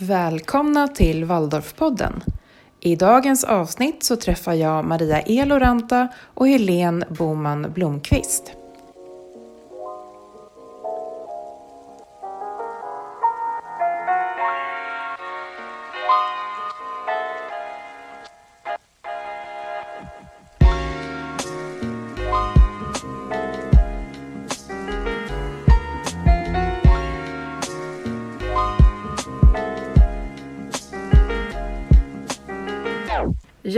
Välkomna 0.00 0.88
till 0.88 1.24
Waldorfpodden. 1.24 2.22
I 2.80 2.96
dagens 2.96 3.44
avsnitt 3.44 4.04
så 4.04 4.16
träffar 4.16 4.54
jag 4.54 4.84
Maria 4.84 5.20
Eloranta 5.20 6.08
och 6.34 6.48
Helene 6.48 7.06
Boman 7.10 7.72
Blomqvist. 7.74 8.52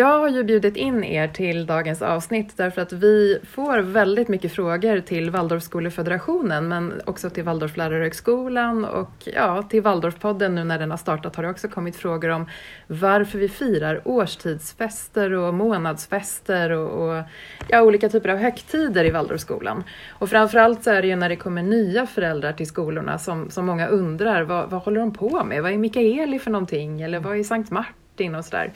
Jag 0.01 0.19
har 0.19 0.29
ju 0.29 0.45
bjudit 0.45 0.77
in 0.77 1.05
er 1.05 1.29
till 1.29 1.67
dagens 1.67 2.03
avsnitt 2.03 2.57
därför 2.57 2.83
att 2.83 2.93
vi 2.93 3.39
får 3.45 3.79
väldigt 3.79 4.29
mycket 4.29 4.53
frågor 4.53 5.01
till 5.01 5.31
Waldorfskolefederationen 5.31 6.69
men 6.69 7.01
också 7.05 7.31
till 7.31 7.45
Waldorflärarhögskolan 7.45 8.85
och 8.85 9.11
ja, 9.35 9.63
till 9.63 9.83
Waldorfpodden 9.83 10.55
nu 10.55 10.65
när 10.65 10.79
den 10.79 10.91
har 10.91 10.99
startat 10.99 11.37
har 11.37 11.43
det 11.43 11.51
också 11.51 11.69
kommit 11.69 11.97
frågor 11.97 12.29
om 12.29 12.47
varför 12.87 13.39
vi 13.39 13.49
firar 13.49 14.01
årstidsfester 14.05 15.33
och 15.33 15.55
månadsfester 15.55 16.71
och, 16.71 17.09
och 17.09 17.23
ja, 17.69 17.83
olika 17.83 18.09
typer 18.09 18.29
av 18.29 18.39
högtider 18.39 19.05
i 19.05 19.11
Waldorfskolan. 19.11 19.85
Och 20.11 20.31
framförallt 20.31 20.85
så 20.85 20.91
är 20.91 21.03
det 21.03 21.09
ju 21.09 21.17
när 21.17 21.29
det 21.29 21.37
kommer 21.37 21.63
nya 21.63 22.07
föräldrar 22.07 22.53
till 22.53 22.67
skolorna 22.67 23.19
som, 23.19 23.51
som 23.51 23.67
många 23.67 23.89
undrar 23.89 24.43
vad, 24.43 24.71
vad 24.71 24.83
håller 24.83 25.01
de 25.01 25.13
på 25.13 25.45
med? 25.45 25.63
Vad 25.63 25.73
är 25.73 25.79
Mikaeli 25.79 26.39
för 26.39 26.51
någonting? 26.51 27.03
Eller 27.03 27.19
vad 27.19 27.39
är 27.39 27.45
Sankt 27.45 27.71
Martin 27.71 28.35
och 28.35 28.45
sådär. 28.45 28.73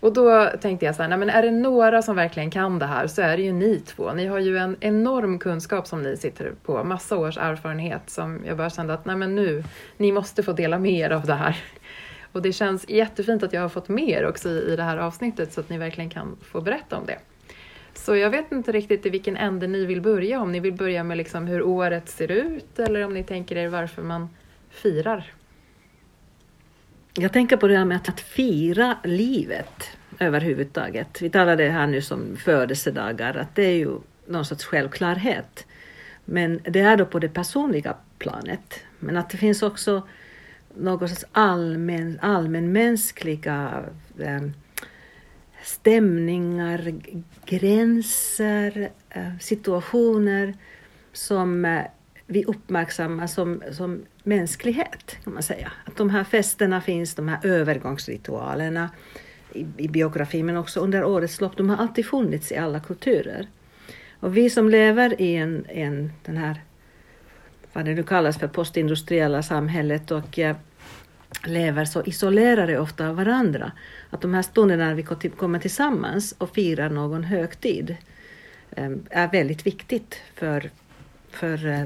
Och 0.00 0.12
då 0.12 0.50
tänkte 0.60 0.86
jag 0.86 0.94
så 0.94 1.02
här, 1.02 1.08
nej 1.08 1.18
men 1.18 1.30
är 1.30 1.42
det 1.42 1.50
några 1.50 2.02
som 2.02 2.16
verkligen 2.16 2.50
kan 2.50 2.78
det 2.78 2.86
här 2.86 3.06
så 3.06 3.22
är 3.22 3.36
det 3.36 3.42
ju 3.42 3.52
ni 3.52 3.80
två. 3.80 4.12
Ni 4.12 4.26
har 4.26 4.38
ju 4.38 4.56
en 4.56 4.76
enorm 4.80 5.38
kunskap 5.38 5.86
som 5.86 6.02
ni 6.02 6.16
sitter 6.16 6.52
på, 6.62 6.84
massa 6.84 7.16
års 7.16 7.38
erfarenhet 7.38 8.10
som 8.10 8.40
jag 8.46 8.56
bara 8.56 8.70
kände 8.70 8.94
att 8.94 9.04
nej 9.04 9.16
men 9.16 9.34
nu, 9.34 9.64
ni 9.96 10.12
måste 10.12 10.42
få 10.42 10.52
dela 10.52 10.78
med 10.78 10.92
er 10.92 11.10
av 11.10 11.26
det 11.26 11.34
här. 11.34 11.56
Och 12.32 12.42
det 12.42 12.52
känns 12.52 12.88
jättefint 12.88 13.42
att 13.42 13.52
jag 13.52 13.60
har 13.60 13.68
fått 13.68 13.88
med 13.88 14.08
er 14.08 14.26
också 14.26 14.48
i 14.48 14.76
det 14.76 14.82
här 14.82 14.96
avsnittet 14.96 15.52
så 15.52 15.60
att 15.60 15.68
ni 15.68 15.78
verkligen 15.78 16.10
kan 16.10 16.36
få 16.42 16.60
berätta 16.60 16.96
om 16.96 17.06
det. 17.06 17.18
Så 17.94 18.16
jag 18.16 18.30
vet 18.30 18.52
inte 18.52 18.72
riktigt 18.72 19.06
i 19.06 19.10
vilken 19.10 19.36
ände 19.36 19.66
ni 19.66 19.84
vill 19.84 20.00
börja, 20.00 20.40
om 20.40 20.52
ni 20.52 20.60
vill 20.60 20.72
börja 20.72 21.04
med 21.04 21.16
liksom 21.16 21.46
hur 21.46 21.62
året 21.62 22.08
ser 22.08 22.30
ut 22.30 22.78
eller 22.78 23.04
om 23.04 23.14
ni 23.14 23.24
tänker 23.24 23.56
er 23.56 23.68
varför 23.68 24.02
man 24.02 24.28
firar. 24.70 25.32
Jag 27.18 27.32
tänker 27.32 27.56
på 27.56 27.68
det 27.68 27.76
här 27.76 27.84
med 27.84 27.96
att, 27.96 28.08
att 28.08 28.20
fira 28.20 28.98
livet 29.04 29.90
överhuvudtaget. 30.18 31.22
Vi 31.22 31.30
talade 31.30 31.68
här 31.68 31.86
nu 31.86 32.02
om 32.10 32.36
födelsedagar, 32.36 33.34
att 33.34 33.54
det 33.54 33.62
är 33.62 33.76
ju 33.76 33.98
någon 34.26 34.44
sorts 34.44 34.64
självklarhet. 34.64 35.66
Men 36.24 36.60
det 36.62 36.80
är 36.80 36.96
då 36.96 37.06
på 37.06 37.18
det 37.18 37.28
personliga 37.28 37.96
planet. 38.18 38.80
Men 38.98 39.16
att 39.16 39.30
det 39.30 39.36
finns 39.36 39.62
också 39.62 40.08
någon 40.74 41.08
sorts 41.08 41.24
allmän, 41.32 42.18
allmänmänskliga 42.22 43.84
eh, 44.18 44.42
stämningar, 45.62 46.94
gränser, 47.44 48.90
eh, 49.10 49.38
situationer 49.40 50.54
som 51.12 51.64
eh, 51.64 51.84
vi 52.26 52.44
uppmärksammar 52.44 53.26
som, 53.26 53.62
som 53.72 54.02
mänsklighet, 54.22 55.16
kan 55.24 55.34
man 55.34 55.42
säga. 55.42 55.72
Att 55.84 55.96
de 55.96 56.10
här 56.10 56.24
festerna 56.24 56.80
finns, 56.80 57.14
de 57.14 57.28
här 57.28 57.46
övergångsritualerna 57.46 58.90
i, 59.52 59.66
i 59.76 59.88
biografin, 59.88 60.46
men 60.46 60.56
också 60.56 60.80
under 60.80 61.04
årets 61.04 61.40
lopp, 61.40 61.56
de 61.56 61.70
har 61.70 61.76
alltid 61.76 62.06
funnits 62.06 62.52
i 62.52 62.56
alla 62.56 62.80
kulturer. 62.80 63.46
Och 64.20 64.36
vi 64.36 64.50
som 64.50 64.68
lever 64.68 65.20
i 65.20 65.36
en, 65.36 65.66
en 65.68 66.12
den 66.24 66.36
här, 66.36 66.60
vad 67.72 67.84
det 67.84 67.94
nu 67.94 68.02
kallas 68.02 68.38
för, 68.38 68.48
postindustriella 68.48 69.42
samhället 69.42 70.10
och 70.10 70.38
eh, 70.38 70.56
lever 71.44 71.84
så 71.84 72.02
isolerade 72.02 72.78
ofta 72.78 73.08
av 73.08 73.16
varandra, 73.16 73.72
att 74.10 74.20
de 74.20 74.34
här 74.34 74.42
stunderna 74.42 74.86
när 74.86 74.94
vi 74.94 75.30
kommer 75.30 75.58
tillsammans 75.58 76.34
och 76.38 76.54
firar 76.54 76.90
någon 76.90 77.24
högtid 77.24 77.96
eh, 78.70 78.90
är 79.10 79.30
väldigt 79.32 79.66
viktigt 79.66 80.20
för, 80.34 80.70
för 81.30 81.66
eh, 81.66 81.84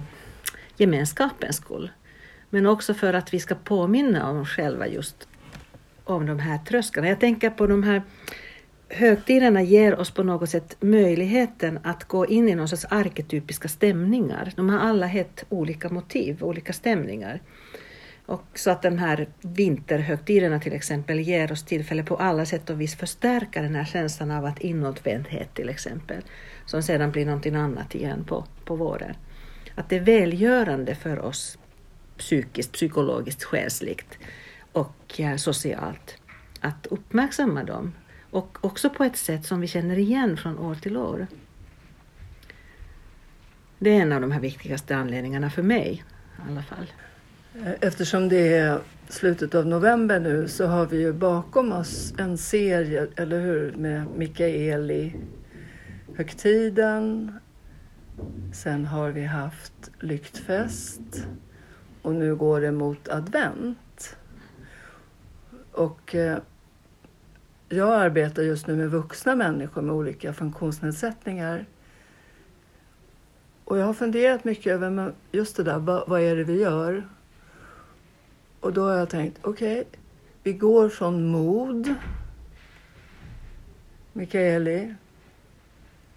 gemenskapens 0.80 1.56
skull. 1.56 1.90
Men 2.50 2.66
också 2.66 2.94
för 2.94 3.14
att 3.14 3.34
vi 3.34 3.40
ska 3.40 3.54
påminna 3.54 4.30
om 4.30 4.40
oss 4.40 4.48
själva 4.48 4.86
just 4.86 5.28
om 6.04 6.26
de 6.26 6.38
här 6.38 6.58
trösklarna. 6.58 7.08
Jag 7.08 7.20
tänker 7.20 7.50
på 7.50 7.66
de 7.66 7.82
här 7.82 8.02
högtiderna 8.88 9.62
ger 9.62 9.98
oss 9.98 10.10
på 10.10 10.22
något 10.22 10.50
sätt 10.50 10.76
möjligheten 10.80 11.78
att 11.82 12.04
gå 12.04 12.26
in 12.26 12.48
i 12.48 12.54
någon 12.54 12.68
sorts 12.68 12.86
arketypiska 12.90 13.68
stämningar. 13.68 14.52
De 14.56 14.68
har 14.68 14.78
alla 14.78 15.06
helt 15.06 15.44
olika 15.48 15.88
motiv, 15.88 16.44
olika 16.44 16.72
stämningar. 16.72 17.40
Och 18.26 18.44
så 18.54 18.70
att 18.70 18.82
de 18.82 18.98
här 18.98 19.28
vinterhögtiderna 19.40 20.60
till 20.60 20.72
exempel 20.72 21.20
ger 21.20 21.52
oss 21.52 21.64
tillfälle 21.64 22.02
på 22.02 22.16
alla 22.16 22.46
sätt 22.46 22.70
och 22.70 22.80
vis 22.80 22.96
förstärka 22.96 23.62
den 23.62 23.74
här 23.74 23.84
känslan 23.84 24.30
av 24.30 24.44
att 24.44 24.60
inåtvändhet 24.60 25.54
till 25.54 25.68
exempel, 25.68 26.22
som 26.66 26.82
sedan 26.82 27.10
blir 27.10 27.26
någonting 27.26 27.54
annat 27.54 27.94
igen 27.94 28.24
på, 28.24 28.44
på 28.64 28.76
våren. 28.76 29.14
Att 29.74 29.88
det 29.88 29.96
är 29.96 30.00
välgörande 30.00 30.94
för 30.94 31.18
oss 31.18 31.58
psykiskt, 32.18 32.72
psykologiskt, 32.72 33.44
själsligt 33.44 34.18
och 34.72 35.20
eh, 35.20 35.36
socialt 35.36 36.16
att 36.60 36.86
uppmärksamma 36.86 37.64
dem 37.64 37.92
och 38.30 38.58
också 38.60 38.90
på 38.90 39.04
ett 39.04 39.16
sätt 39.16 39.46
som 39.46 39.60
vi 39.60 39.66
känner 39.66 39.98
igen 39.98 40.36
från 40.36 40.58
år 40.58 40.74
till 40.74 40.96
år. 40.96 41.26
Det 43.78 43.90
är 43.90 44.02
en 44.02 44.12
av 44.12 44.20
de 44.20 44.32
här 44.32 44.40
viktigaste 44.40 44.96
anledningarna 44.96 45.50
för 45.50 45.62
mig 45.62 46.04
i 46.38 46.50
alla 46.50 46.62
fall. 46.62 46.92
Eh, 47.54 47.72
eftersom 47.80 48.28
det 48.28 48.52
är 48.52 48.80
slutet 49.08 49.54
av 49.54 49.66
november 49.66 50.20
nu 50.20 50.48
så 50.48 50.66
har 50.66 50.86
vi 50.86 51.00
ju 51.00 51.12
bakom 51.12 51.72
oss 51.72 52.14
en 52.18 52.38
serie, 52.38 53.06
eller 53.16 53.40
hur, 53.40 53.72
med 53.72 54.06
Mikaeli 54.16 55.14
högtiden. 56.16 57.32
Sen 58.52 58.86
har 58.86 59.10
vi 59.10 59.24
haft 59.24 59.90
lyktfest 60.00 61.26
och 62.02 62.14
nu 62.14 62.36
går 62.36 62.60
det 62.60 62.72
mot 62.72 63.08
advent. 63.08 64.16
Och 65.72 66.14
eh, 66.14 66.38
jag 67.68 67.94
arbetar 67.94 68.42
just 68.42 68.66
nu 68.66 68.76
med 68.76 68.90
vuxna 68.90 69.34
människor 69.34 69.82
med 69.82 69.94
olika 69.94 70.32
funktionsnedsättningar. 70.32 71.66
Och 73.64 73.78
jag 73.78 73.86
har 73.86 73.94
funderat 73.94 74.44
mycket 74.44 74.72
över 74.72 75.14
just 75.32 75.56
det 75.56 75.62
där, 75.62 75.78
vad, 75.78 76.08
vad 76.08 76.20
är 76.20 76.36
det 76.36 76.44
vi 76.44 76.60
gör? 76.60 77.08
Och 78.60 78.72
då 78.72 78.82
har 78.82 78.94
jag 78.94 79.08
tänkt, 79.08 79.38
okej, 79.42 79.80
okay, 79.80 80.00
vi 80.42 80.52
går 80.52 80.88
från 80.88 81.26
mod, 81.26 81.94
Mikaeli, 84.12 84.94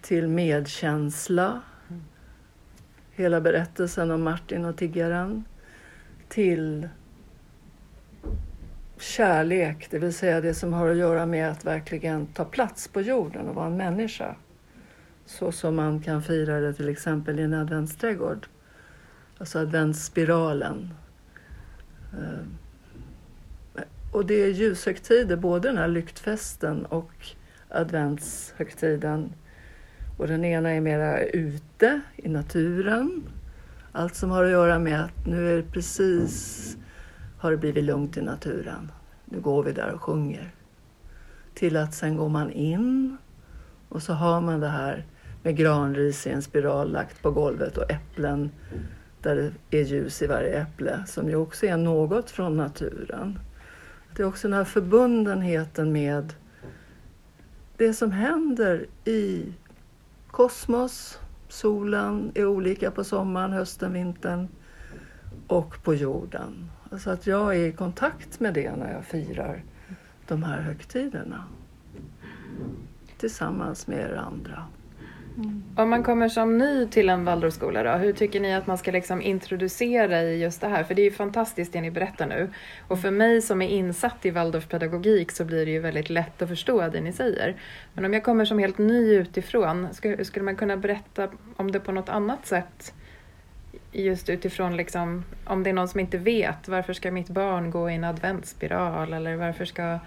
till 0.02 0.28
medkänsla, 0.28 1.62
hela 3.16 3.42
berättelsen 3.42 4.12
om 4.12 4.24
Martin 4.24 4.66
och 4.66 4.78
tiggaren, 4.78 5.44
till 6.30 6.88
kärlek, 8.98 9.88
det 9.90 10.00
vill 10.00 10.14
säga 10.14 10.42
det 10.42 10.54
som 10.54 10.74
har 10.74 10.90
att 10.90 10.98
göra 10.98 11.26
med 11.26 11.50
att 11.50 11.66
verkligen 11.66 12.28
ta 12.28 12.46
plats 12.46 12.88
på 12.88 13.02
jorden 13.02 13.48
och 13.48 13.56
vara 13.56 13.68
en 13.68 13.78
människa. 13.78 14.36
Så 15.26 15.52
som 15.52 15.76
man 15.76 16.02
kan 16.02 16.24
fira 16.24 16.60
det 16.60 16.74
till 16.74 16.90
exempel 16.90 17.40
i 17.40 17.44
en 17.44 17.54
adventsträdgård. 17.54 18.48
Alltså 19.38 19.60
adventsspiralen. 19.60 20.94
Eh, 22.14 23.84
och 24.12 24.26
det 24.26 24.34
är 24.34 24.48
ljushögtider, 24.48 25.36
både 25.36 25.68
den 25.68 25.78
här 25.78 25.88
lyktfesten 25.88 26.86
och 26.86 27.28
adventshögtiden. 27.70 29.34
Och 30.18 30.28
den 30.28 30.46
ena 30.46 30.70
är 30.70 30.82
mera 30.82 31.24
ute 31.24 32.02
i 32.16 32.30
naturen. 32.30 33.24
Allt 33.92 34.16
som 34.16 34.32
har 34.32 34.44
att 34.44 34.52
göra 34.52 34.80
med 34.80 35.04
att 35.04 35.26
nu 35.26 35.52
är 35.52 35.58
det 35.58 35.72
precis 35.72 36.78
har 37.38 37.52
det 37.52 37.58
blivit 37.58 37.84
lugnt 37.84 38.18
i 38.18 38.22
naturen. 38.22 38.92
Nu 39.26 39.40
går 39.40 39.64
vi 39.64 39.72
där 39.72 39.92
och 39.92 40.02
sjunger. 40.02 40.52
Till 41.54 41.78
att 41.78 41.94
sen 41.94 42.18
går 42.18 42.30
man 42.30 42.52
in 42.52 43.18
och 43.90 44.04
så 44.04 44.14
har 44.14 44.42
man 44.42 44.60
det 44.60 44.68
här 44.68 45.06
med 45.44 45.56
granris 45.56 46.28
i 46.28 46.30
en 46.30 46.42
spiral 46.42 46.92
lagt 46.92 47.22
på 47.22 47.32
golvet 47.32 47.78
och 47.78 47.92
äpplen 47.92 48.52
där 49.22 49.54
det 49.70 49.78
är 49.78 49.84
ljus 49.84 50.22
i 50.22 50.28
varje 50.28 50.62
äpple 50.62 51.04
som 51.08 51.30
ju 51.30 51.36
också 51.36 51.66
är 51.66 51.78
något 51.78 52.30
från 52.30 52.58
naturen. 52.58 53.40
Det 54.16 54.24
är 54.24 54.28
också 54.28 54.48
den 54.48 54.58
här 54.58 54.64
förbundenheten 54.64 55.92
med 55.92 56.34
det 57.78 57.94
som 57.94 58.12
händer 58.12 58.86
i 59.06 59.54
kosmos. 60.34 61.20
Solen 61.48 62.32
är 62.36 62.46
olika 62.46 62.92
på 62.92 63.04
sommaren, 63.04 63.52
hösten, 63.52 63.94
vintern 63.94 64.48
och 65.48 65.84
på 65.84 65.96
jorden. 65.96 66.70
Så 67.00 67.10
att 67.10 67.28
jag 67.28 67.56
är 67.56 67.66
i 67.68 67.72
kontakt 67.72 68.40
med 68.40 68.54
det 68.54 68.76
när 68.76 68.94
jag 68.94 69.06
firar 69.06 69.64
de 70.28 70.44
här 70.44 70.62
högtiderna. 70.62 71.44
Tillsammans 73.18 73.88
med 73.88 74.00
er 74.00 74.16
andra. 74.16 74.66
Mm. 75.38 75.64
Om 75.76 75.90
man 75.90 76.04
kommer 76.04 76.30
som 76.30 76.58
ny 76.58 76.88
till 76.88 77.10
en 77.10 77.26
Waldorfskola 77.26 77.84
då, 77.84 77.92
hur 77.92 78.14
tycker 78.14 78.40
ni 78.40 78.54
att 78.54 78.68
man 78.68 78.78
ska 78.78 78.92
liksom 78.92 79.22
introducera 79.22 80.22
i 80.22 80.42
just 80.42 80.62
det 80.62 80.68
här? 80.68 80.84
För 80.84 80.96
det 80.96 81.02
är 81.02 81.04
ju 81.04 81.12
fantastiskt 81.12 81.74
det 81.74 81.82
ni 81.82 81.92
berättar 81.92 82.28
nu. 82.28 82.50
Och 82.88 83.00
för 83.00 83.12
mig 83.12 83.42
som 83.42 83.62
är 83.62 83.68
insatt 83.68 84.26
i 84.26 84.30
Waldorfpedagogik 84.30 85.32
så 85.32 85.46
blir 85.46 85.66
det 85.66 85.72
ju 85.72 85.80
väldigt 85.80 86.10
lätt 86.10 86.42
att 86.42 86.50
förstå 86.50 86.88
det 86.88 87.02
ni 87.02 87.14
säger. 87.14 87.56
Men 87.94 88.06
om 88.06 88.14
jag 88.14 88.24
kommer 88.24 88.46
som 88.46 88.60
helt 88.60 88.78
ny 88.78 89.14
utifrån, 89.14 89.88
skulle 90.24 90.46
man 90.46 90.56
kunna 90.56 90.78
berätta 90.78 91.30
om 91.56 91.72
det 91.72 91.80
på 91.80 91.92
något 91.92 92.10
annat 92.10 92.46
sätt? 92.46 92.94
Just 93.92 94.30
utifrån 94.30 94.78
liksom, 94.78 95.26
om 95.46 95.64
det 95.64 95.70
är 95.70 95.74
någon 95.74 95.88
som 95.88 96.00
inte 96.00 96.18
vet, 96.18 96.68
varför 96.68 96.94
ska 96.94 97.12
mitt 97.12 97.30
barn 97.30 97.72
gå 97.72 97.90
i 97.90 97.96
en 97.96 98.04
adventsspiral? 98.04 99.14
Eller 99.14 99.36
varför 99.36 99.66
ska 99.66 100.00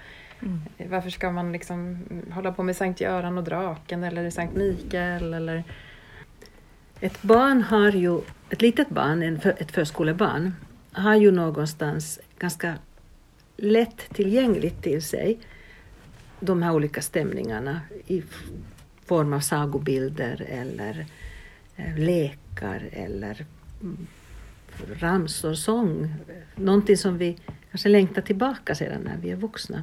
Mm. 0.42 0.90
Varför 0.90 1.10
ska 1.10 1.30
man 1.30 1.52
liksom 1.52 1.98
hålla 2.30 2.52
på 2.52 2.62
med 2.62 2.76
Sankt 2.76 3.00
Göran 3.00 3.38
och 3.38 3.44
draken 3.44 4.04
eller 4.04 4.30
Sankt 4.30 4.56
Mikael? 4.56 5.34
Eller... 5.34 5.64
Ett 7.00 7.22
barn 7.22 7.62
har 7.62 7.92
ju, 7.92 8.20
ett 8.50 8.62
litet 8.62 8.88
barn, 8.88 9.22
ett 9.44 9.70
förskolebarn, 9.70 10.52
har 10.92 11.14
ju 11.14 11.30
någonstans 11.30 12.20
ganska 12.38 12.74
lätt 13.56 13.98
tillgängligt 14.14 14.82
till 14.82 15.02
sig 15.02 15.38
de 16.40 16.62
här 16.62 16.72
olika 16.72 17.02
stämningarna 17.02 17.80
i 18.06 18.22
form 19.04 19.32
av 19.32 19.40
sagobilder 19.40 20.46
eller 20.48 21.06
eh, 21.76 21.98
lekar 21.98 22.88
eller 22.92 23.46
mm, 23.82 24.06
ramsor, 24.94 25.54
sång. 25.54 26.14
Någonting 26.54 26.96
som 26.96 27.18
vi 27.18 27.38
kanske 27.70 27.88
längtar 27.88 28.22
tillbaka 28.22 28.74
sedan 28.74 29.00
när 29.02 29.16
vi 29.16 29.30
är 29.30 29.36
vuxna. 29.36 29.82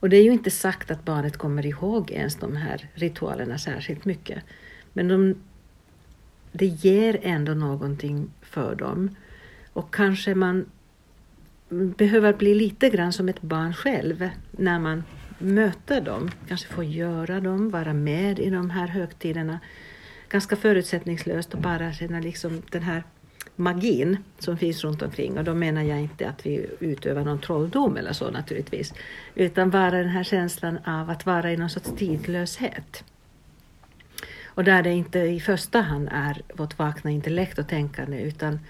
Och 0.00 0.08
det 0.08 0.16
är 0.16 0.22
ju 0.22 0.32
inte 0.32 0.50
sagt 0.50 0.90
att 0.90 1.04
barnet 1.04 1.36
kommer 1.36 1.66
ihåg 1.66 2.10
ens 2.10 2.36
de 2.36 2.56
här 2.56 2.88
ritualerna 2.94 3.58
särskilt 3.58 4.04
mycket. 4.04 4.42
Men 4.92 5.08
de, 5.08 5.34
det 6.52 6.66
ger 6.66 7.20
ändå 7.22 7.54
någonting 7.54 8.30
för 8.40 8.74
dem. 8.74 9.16
Och 9.72 9.94
kanske 9.94 10.34
man 10.34 10.66
behöver 11.68 12.32
bli 12.32 12.54
lite 12.54 12.90
grann 12.90 13.12
som 13.12 13.28
ett 13.28 13.42
barn 13.42 13.74
själv 13.74 14.28
när 14.50 14.78
man 14.78 15.04
möter 15.38 16.00
dem. 16.00 16.30
Kanske 16.48 16.68
få 16.68 16.82
göra 16.82 17.40
dem, 17.40 17.70
vara 17.70 17.92
med 17.92 18.38
i 18.38 18.50
de 18.50 18.70
här 18.70 18.86
högtiderna. 18.86 19.60
Ganska 20.28 20.56
förutsättningslöst 20.56 21.54
och 21.54 21.60
bara 21.60 21.92
känna 21.92 22.20
liksom 22.20 22.62
den 22.70 22.82
här 22.82 23.02
magin 23.58 24.16
som 24.38 24.56
finns 24.56 24.84
runt 24.84 25.02
omkring 25.02 25.38
och 25.38 25.44
då 25.44 25.54
menar 25.54 25.82
jag 25.82 26.00
inte 26.00 26.28
att 26.28 26.46
vi 26.46 26.66
utövar 26.80 27.24
någon 27.24 27.40
trolldom 27.40 27.96
eller 27.96 28.12
så 28.12 28.30
naturligtvis, 28.30 28.94
utan 29.34 29.70
bara 29.70 29.90
den 29.90 30.08
här 30.08 30.24
känslan 30.24 30.78
av 30.86 31.10
att 31.10 31.26
vara 31.26 31.52
i 31.52 31.56
någon 31.56 31.70
sorts 31.70 31.90
tidlöshet. 31.96 33.04
Och 34.44 34.64
där 34.64 34.82
det 34.82 34.90
inte 34.90 35.18
i 35.18 35.40
första 35.40 35.80
hand 35.80 36.08
är 36.12 36.42
vårt 36.54 36.78
vakna 36.78 37.10
intellekt 37.10 37.58
och 37.58 37.68
tänkande 37.68 38.20
utan, 38.20 38.60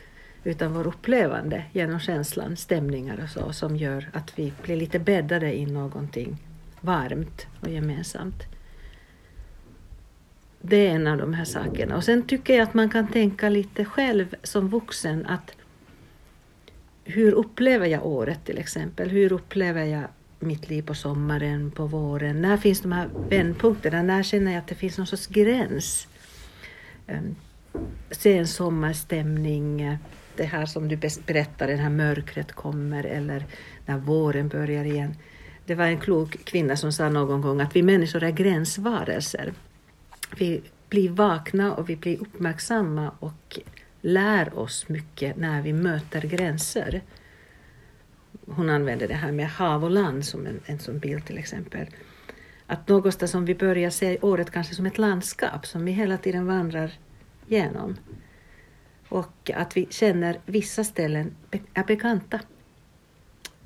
utan 0.44 0.73
vår 0.73 0.87
upplevande 0.87 1.64
genom 1.73 2.00
känslan, 2.00 2.56
stämningar 2.56 3.20
och 3.23 3.31
så 3.31 3.52
som 3.52 3.76
gör 3.76 4.11
att 4.12 4.38
vi 4.38 4.52
blir 4.62 4.76
lite 4.76 4.99
bäddade 4.99 5.56
i 5.56 5.67
någonting 5.67 6.37
varmt 6.81 7.46
och 7.61 7.69
gemensamt. 7.69 8.58
Det 10.61 10.87
är 10.87 10.91
en 10.91 11.07
av 11.07 11.19
de 11.19 11.35
här 11.35 11.45
sakerna. 11.45 11.97
Och 11.97 12.05
sen 12.05 12.23
tycker 12.23 12.55
jag 12.55 12.63
att 12.63 12.75
man 12.75 12.91
kan 12.91 13.09
tänka 13.09 13.49
lite 13.49 13.85
själv 13.85 14.35
som 14.43 14.69
vuxen 14.69 15.27
att 15.27 15.53
hur 17.05 17.33
upplever 17.33 17.87
jag 17.87 18.07
året 18.07 18.45
till 18.45 18.59
exempel? 18.59 19.09
Hur 19.09 19.33
upplever 19.33 19.85
jag 19.85 20.05
mitt 20.39 20.69
liv 20.69 20.83
på 20.83 20.95
sommaren, 20.95 21.71
på 21.71 21.87
våren? 21.87 22.43
När 22.43 22.57
finns 22.57 22.81
de 22.81 22.93
här 22.93 23.09
vändpunkterna? 23.29 24.03
När 24.03 24.23
känner 24.23 24.53
jag 24.53 24.59
att 24.59 24.67
det 24.67 24.75
finns 24.75 24.99
någon 24.99 25.07
sorts 25.07 25.27
gräns? 25.27 26.09
Ehm, 27.07 27.37
um, 27.73 27.87
se 28.11 28.39
en 28.39 28.47
sommarstämning, 28.47 29.99
det 30.37 30.45
här 30.45 30.67
som 30.67 30.89
du 30.89 30.97
berättar, 31.27 31.67
det 31.67 31.77
här 31.77 31.91
mörkret 31.91 32.53
kommer 32.53 33.05
eller 33.05 33.47
när 33.87 33.99
våren 33.99 34.49
börjar 34.49 34.85
igen. 34.85 35.15
Det 35.67 35.75
var 35.75 35.85
en 35.85 36.01
klok 36.01 36.45
kvinna 36.45 36.77
som 36.77 36.93
sa 36.93 37.09
någon 37.09 37.41
gång 37.41 37.61
att 37.61 37.77
vi 37.77 37.83
människor 37.83 38.23
är 38.23 38.31
gränsvarelser 38.31 39.53
vi 40.38 40.62
blir 40.88 41.11
vakna 41.11 41.75
och 41.75 41.90
vi 41.90 41.96
blir 41.96 42.20
uppmärksamma 42.20 43.12
och 43.19 43.61
lär 44.00 44.58
oss 44.58 44.88
mycket 44.88 45.37
när 45.37 45.62
vi 45.62 45.73
möter 45.73 46.20
gränser. 46.20 47.02
Hon 48.46 48.70
använder 48.70 49.08
det 49.08 49.14
här 49.14 49.32
med 49.32 49.50
hav 49.50 49.85
och 49.85 49.90
land 49.90 50.25
som 50.25 50.46
en, 50.46 50.61
en 50.67 50.79
sån 50.79 50.99
bild 50.99 51.26
till 51.26 51.38
exempel. 51.38 51.87
Att 52.67 52.88
någonstans 52.88 53.31
som 53.31 53.44
vi 53.44 53.55
börjar 53.55 53.90
se 53.90 54.19
året 54.19 54.50
kanske 54.50 54.75
som 54.75 54.87
ett 54.87 54.99
landskap 54.99 55.67
som 55.67 55.85
vi 55.85 55.93
hela 55.93 56.19
tiden 56.19 56.46
vandrar 56.46 56.93
genom. 57.46 57.96
Och 59.08 59.50
att 59.55 59.76
vi 59.76 59.87
känner 59.90 60.40
vissa 60.46 60.85
ställen 60.85 61.35
är 61.75 61.85
bekanta. 61.85 62.40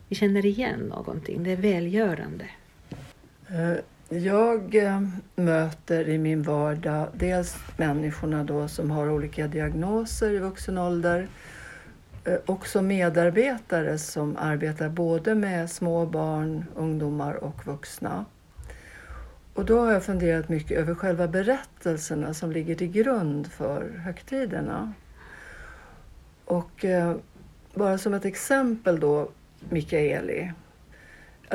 Vi 0.08 0.16
känner 0.16 0.46
igen 0.46 0.80
någonting, 0.80 1.42
det 1.42 1.50
är 1.50 1.56
välgörande. 1.56 2.44
Eh, 3.48 3.76
jag 4.20 4.74
eh, 4.74 5.00
möter 5.36 6.08
i 6.08 6.18
min 6.18 6.42
vardag 6.42 7.08
dels 7.14 7.56
människorna 7.76 8.44
då 8.44 8.68
som 8.68 8.90
har 8.90 9.10
olika 9.10 9.46
diagnoser 9.46 10.30
i 10.30 10.38
vuxen 10.38 10.78
ålder. 10.78 11.28
Eh, 12.24 12.38
också 12.46 12.82
medarbetare 12.82 13.98
som 13.98 14.36
arbetar 14.36 14.88
både 14.88 15.34
med 15.34 15.70
små 15.70 16.06
barn, 16.06 16.64
ungdomar 16.74 17.34
och 17.34 17.66
vuxna. 17.66 18.24
Och 19.54 19.64
då 19.64 19.80
har 19.80 19.92
jag 19.92 20.04
funderat 20.04 20.48
mycket 20.48 20.78
över 20.78 20.94
själva 20.94 21.28
berättelserna 21.28 22.34
som 22.34 22.52
ligger 22.52 22.74
till 22.74 22.92
grund 22.92 23.46
för 23.46 23.88
högtiderna. 24.04 24.92
Och 26.44 26.84
eh, 26.84 27.16
bara 27.74 27.98
som 27.98 28.14
ett 28.14 28.24
exempel 28.24 29.00
då, 29.00 29.28
Mikaeli 29.68 30.52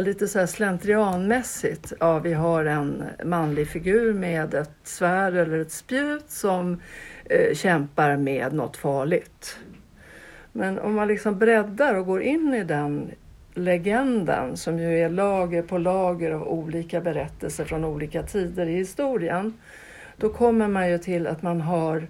lite 0.01 0.27
så 0.27 0.39
här 0.39 0.45
slentrianmässigt. 0.45 1.94
Ja, 1.99 2.19
vi 2.19 2.33
har 2.33 2.65
en 2.65 3.03
manlig 3.25 3.67
figur 3.67 4.13
med 4.13 4.53
ett 4.53 4.75
svärd 4.83 5.35
eller 5.35 5.59
ett 5.59 5.71
spjut 5.71 6.29
som 6.29 6.81
eh, 7.25 7.55
kämpar 7.55 8.17
med 8.17 8.53
något 8.53 8.77
farligt. 8.77 9.59
Men 10.51 10.79
om 10.79 10.95
man 10.95 11.07
liksom 11.07 11.39
breddar 11.39 11.95
och 11.95 12.05
går 12.05 12.21
in 12.21 12.53
i 12.53 12.63
den 12.63 13.11
legenden 13.53 14.57
som 14.57 14.79
ju 14.79 15.00
är 15.00 15.10
lager 15.10 15.62
på 15.62 15.77
lager 15.77 16.31
av 16.31 16.48
olika 16.48 17.01
berättelser 17.01 17.65
från 17.65 17.86
olika 17.86 18.24
tider 18.24 18.65
i 18.65 18.75
historien. 18.75 19.53
Då 20.17 20.29
kommer 20.29 20.67
man 20.67 20.89
ju 20.89 20.98
till 20.98 21.27
att 21.27 21.41
man 21.41 21.62
har 21.62 22.07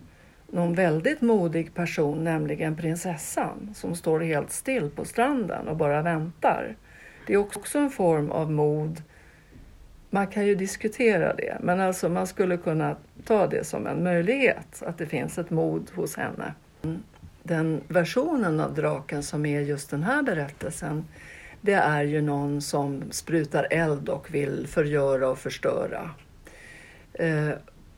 någon 0.48 0.76
väldigt 0.76 1.22
modig 1.22 1.74
person, 1.74 2.24
nämligen 2.24 2.76
prinsessan 2.76 3.74
som 3.76 3.96
står 3.96 4.20
helt 4.20 4.52
still 4.52 4.90
på 4.90 5.06
stranden 5.06 5.68
och 5.68 5.78
bara 5.78 6.02
väntar. 6.02 6.76
Det 7.28 7.34
är 7.34 7.38
också 7.38 7.78
en 7.78 7.90
form 7.90 8.32
av 8.32 8.52
mod. 8.52 9.02
Man 10.10 10.28
kan 10.28 10.46
ju 10.46 10.56
diskutera 10.56 11.36
det, 11.36 11.58
men 11.62 11.80
alltså 11.80 12.10
man 12.10 12.28
skulle 12.28 12.58
kunna 12.58 12.96
ta 13.26 13.48
det 13.48 13.64
som 13.64 13.88
en 13.88 14.04
möjlighet, 14.04 14.84
att 14.84 14.98
det 14.98 15.06
finns 15.06 15.38
ett 15.38 15.50
mod 15.50 15.92
hos 15.96 16.16
henne. 16.16 16.54
Den 17.44 17.82
versionen 17.88 18.60
av 18.60 18.74
draken 18.74 19.24
som 19.24 19.46
är 19.46 19.62
just 19.62 19.90
den 19.90 20.04
här 20.04 20.22
berättelsen, 20.22 21.06
det 21.62 21.74
är 21.74 22.04
ju 22.04 22.22
någon 22.22 22.62
som 22.62 23.04
sprutar 23.12 23.68
eld 23.72 24.10
och 24.10 24.34
vill 24.34 24.68
förgöra 24.68 25.30
och 25.30 25.40
förstöra. 25.40 26.12
Eh, 27.14 27.50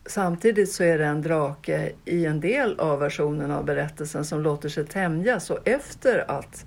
samtidigt 0.06 0.72
så 0.72 0.84
är 0.84 0.98
det 0.98 1.06
en 1.06 1.22
drake 1.22 1.92
i 2.06 2.26
en 2.26 2.40
del 2.40 2.80
av 2.80 3.00
versionen 3.00 3.52
av 3.52 3.66
berättelsen 3.66 4.26
som 4.26 4.42
låter 4.42 4.70
sig 4.70 4.86
tämjas 4.86 5.50
och 5.50 5.68
efter 5.68 6.32
att 6.32 6.66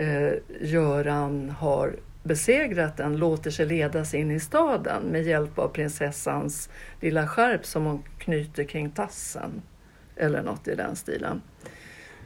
eh, 0.00 0.32
Göran 0.60 1.50
har 1.50 1.96
besegrat 2.22 2.96
den 2.96 3.16
låter 3.16 3.50
sig 3.50 3.66
ledas 3.66 4.14
in 4.14 4.30
i 4.30 4.40
staden 4.40 5.02
med 5.02 5.22
hjälp 5.22 5.58
av 5.58 5.68
prinsessans 5.68 6.70
lilla 7.00 7.28
skärp 7.28 7.66
som 7.66 7.84
hon 7.84 8.02
knyter 8.18 8.64
kring 8.64 8.90
tassen. 8.90 9.62
Eller 10.16 10.42
något 10.42 10.68
i 10.68 10.74
den 10.74 10.96
stilen. 10.96 11.42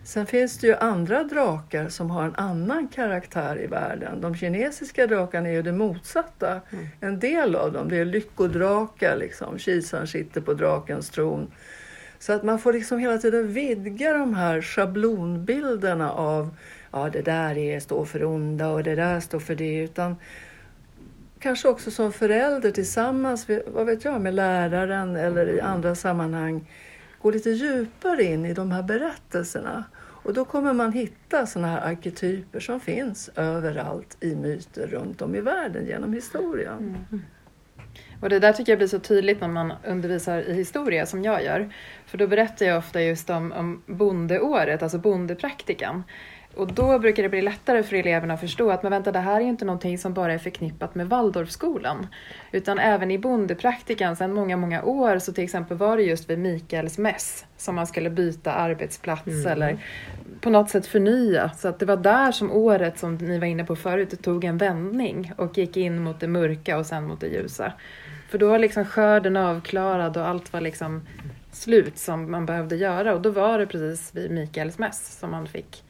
Sen 0.04 0.26
finns 0.26 0.58
det 0.58 0.66
ju 0.66 0.74
andra 0.74 1.24
drakar 1.24 1.88
som 1.88 2.10
har 2.10 2.24
en 2.24 2.34
annan 2.34 2.88
karaktär 2.88 3.60
i 3.60 3.66
världen. 3.66 4.20
De 4.20 4.34
kinesiska 4.34 5.06
drakarna 5.06 5.48
är 5.48 5.52
ju 5.52 5.62
det 5.62 5.72
motsatta. 5.72 6.60
Mm. 6.70 6.86
En 7.00 7.18
del 7.18 7.56
av 7.56 7.72
dem, 7.72 7.88
det 7.88 7.96
är 7.96 8.04
lyckodrakar, 8.04 9.16
liksom. 9.16 9.58
kejsaren 9.58 10.06
sitter 10.06 10.40
på 10.40 10.54
drakens 10.54 11.10
tron. 11.10 11.50
Så 12.18 12.32
att 12.32 12.42
man 12.42 12.58
får 12.58 12.72
liksom 12.72 12.98
hela 12.98 13.18
tiden 13.18 13.52
vidga 13.52 14.12
de 14.12 14.34
här 14.34 14.62
schablonbilderna 14.62 16.12
av 16.12 16.56
ja, 16.94 17.10
det 17.10 17.22
där 17.22 17.58
är, 17.58 17.80
står 17.80 18.04
för 18.04 18.24
onda 18.24 18.68
och 18.68 18.82
det 18.82 18.94
där 18.94 19.20
står 19.20 19.38
för 19.38 19.54
det. 19.54 19.78
Utan 19.78 20.16
kanske 21.38 21.68
också 21.68 21.90
som 21.90 22.12
förälder 22.12 22.70
tillsammans 22.70 23.46
vad 23.66 23.86
vet 23.86 24.04
jag, 24.04 24.20
med 24.20 24.34
läraren 24.34 25.16
eller 25.16 25.46
i 25.48 25.60
andra 25.60 25.94
sammanhang 25.94 26.66
gå 27.22 27.30
lite 27.30 27.50
djupare 27.50 28.22
in 28.22 28.46
i 28.46 28.54
de 28.54 28.70
här 28.70 28.82
berättelserna 28.82 29.84
Och 29.96 30.34
då 30.34 30.44
kommer 30.44 30.72
man 30.72 30.92
hitta 30.92 31.46
sådana 31.46 31.68
här 31.68 31.92
arketyper 31.92 32.60
som 32.60 32.80
finns 32.80 33.30
överallt 33.36 34.16
i 34.20 34.34
myter 34.34 34.86
runt 34.86 35.22
om 35.22 35.34
i 35.34 35.40
världen 35.40 35.86
genom 35.86 36.12
historien. 36.12 36.78
Mm. 37.10 37.22
Och 38.20 38.28
det 38.28 38.38
där 38.38 38.52
tycker 38.52 38.72
jag 38.72 38.78
blir 38.78 38.88
så 38.88 38.98
tydligt 38.98 39.40
när 39.40 39.48
man 39.48 39.72
undervisar 39.86 40.38
i 40.38 40.54
historia 40.54 41.06
som 41.06 41.22
jag 41.24 41.44
gör. 41.44 41.72
För 42.06 42.18
då 42.18 42.26
berättar 42.26 42.66
jag 42.66 42.78
ofta 42.78 43.02
just 43.02 43.30
om, 43.30 43.52
om 43.52 43.82
bondeåret, 43.86 44.82
alltså 44.82 44.98
bondepraktikan. 44.98 46.02
Och 46.56 46.72
då 46.72 46.98
brukar 46.98 47.22
det 47.22 47.28
bli 47.28 47.42
lättare 47.42 47.82
för 47.82 47.96
eleverna 47.96 48.34
att 48.34 48.40
förstå 48.40 48.70
att 48.70 48.82
men 48.82 48.92
vänta, 48.92 49.12
det 49.12 49.18
här 49.18 49.40
är 49.40 49.44
inte 49.44 49.64
någonting 49.64 49.98
som 49.98 50.14
bara 50.14 50.32
är 50.32 50.38
förknippat 50.38 50.94
med 50.94 51.08
Waldorfskolan. 51.08 52.06
Utan 52.52 52.78
även 52.78 53.10
i 53.10 53.18
bondepraktikan 53.18 54.16
sedan 54.16 54.32
många, 54.32 54.56
många 54.56 54.82
år 54.82 55.18
så 55.18 55.32
till 55.32 55.44
exempel 55.44 55.76
var 55.76 55.96
det 55.96 56.02
just 56.02 56.30
vid 56.30 56.38
Mikaels 56.38 56.98
mäss 56.98 57.46
som 57.56 57.74
man 57.74 57.86
skulle 57.86 58.10
byta 58.10 58.52
arbetsplats 58.52 59.26
mm. 59.26 59.46
eller 59.46 59.78
på 60.40 60.50
något 60.50 60.70
sätt 60.70 60.86
förnya. 60.86 61.50
Så 61.50 61.68
att 61.68 61.78
det 61.78 61.86
var 61.86 61.96
där 61.96 62.32
som 62.32 62.52
året, 62.52 62.98
som 62.98 63.14
ni 63.14 63.38
var 63.38 63.46
inne 63.46 63.64
på 63.64 63.76
förut, 63.76 64.22
tog 64.22 64.44
en 64.44 64.58
vändning 64.58 65.32
och 65.36 65.58
gick 65.58 65.76
in 65.76 66.02
mot 66.02 66.20
det 66.20 66.28
mörka 66.28 66.78
och 66.78 66.86
sen 66.86 67.04
mot 67.04 67.20
det 67.20 67.26
ljusa. 67.26 67.72
För 68.28 68.38
då 68.38 68.48
var 68.48 68.58
liksom 68.58 68.84
skörden 68.84 69.36
avklarad 69.36 70.16
och 70.16 70.28
allt 70.28 70.52
var 70.52 70.60
liksom 70.60 71.06
slut 71.52 71.98
som 71.98 72.30
man 72.30 72.46
behövde 72.46 72.76
göra 72.76 73.14
och 73.14 73.22
då 73.22 73.30
var 73.30 73.58
det 73.58 73.66
precis 73.66 74.14
vid 74.14 74.30
Mikaels 74.30 74.78
mäss 74.78 75.18
som 75.20 75.30
man 75.30 75.46
fick 75.46 75.84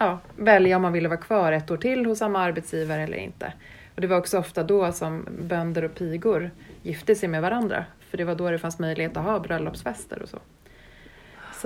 ja, 0.00 0.18
välja 0.36 0.76
om 0.76 0.82
man 0.82 0.92
ville 0.92 1.08
vara 1.08 1.20
kvar 1.20 1.52
ett 1.52 1.70
år 1.70 1.76
till 1.76 2.06
hos 2.06 2.18
samma 2.18 2.38
arbetsgivare 2.38 3.02
eller 3.02 3.18
inte. 3.18 3.52
Och 3.94 4.00
det 4.00 4.06
var 4.06 4.16
också 4.16 4.38
ofta 4.38 4.62
då 4.62 4.92
som 4.92 5.28
bönder 5.40 5.84
och 5.84 5.94
pigor 5.94 6.50
gifte 6.82 7.14
sig 7.14 7.28
med 7.28 7.42
varandra. 7.42 7.84
För 8.10 8.16
det 8.18 8.24
var 8.24 8.34
då 8.34 8.50
det 8.50 8.58
fanns 8.58 8.78
möjlighet 8.78 9.16
att 9.16 9.24
ha 9.24 9.40
bröllopsfester 9.40 10.22
och 10.22 10.28
så. 10.28 10.38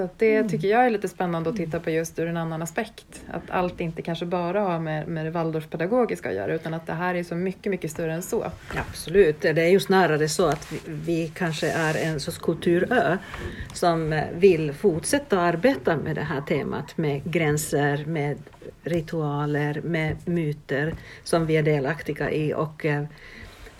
Så 0.00 0.08
det 0.16 0.36
mm. 0.36 0.48
tycker 0.48 0.68
jag 0.68 0.86
är 0.86 0.90
lite 0.90 1.08
spännande 1.08 1.50
att 1.50 1.56
titta 1.56 1.80
på 1.80 1.90
just 1.90 2.18
ur 2.18 2.26
en 2.26 2.36
annan 2.36 2.62
aspekt. 2.62 3.22
Att 3.30 3.50
allt 3.50 3.80
inte 3.80 4.02
kanske 4.02 4.26
bara 4.26 4.60
har 4.60 4.80
med, 4.80 5.08
med 5.08 5.26
det 5.26 5.30
Waldorfpedagogiska 5.30 6.28
att 6.28 6.34
göra 6.34 6.54
utan 6.54 6.74
att 6.74 6.86
det 6.86 6.92
här 6.92 7.14
är 7.14 7.22
så 7.24 7.34
mycket, 7.34 7.70
mycket 7.70 7.90
större 7.90 8.12
än 8.12 8.22
så. 8.22 8.52
Absolut, 8.76 9.40
det 9.40 9.48
är 9.48 9.68
ju 9.68 9.80
snarare 9.80 10.28
så 10.28 10.46
att 10.46 10.72
vi, 10.72 10.78
vi 10.86 11.32
kanske 11.34 11.70
är 11.70 11.94
en 11.94 12.20
sorts 12.20 12.38
kulturö 12.38 13.18
som 13.74 14.22
vill 14.34 14.72
fortsätta 14.72 15.40
arbeta 15.40 15.96
med 15.96 16.16
det 16.16 16.22
här 16.22 16.40
temat 16.40 16.96
med 16.96 17.24
gränser, 17.24 18.04
med 18.04 18.38
ritualer, 18.82 19.80
med 19.84 20.16
myter 20.24 20.94
som 21.24 21.46
vi 21.46 21.56
är 21.56 21.62
delaktiga 21.62 22.30
i 22.30 22.54
och 22.54 22.86
eh, 22.86 23.04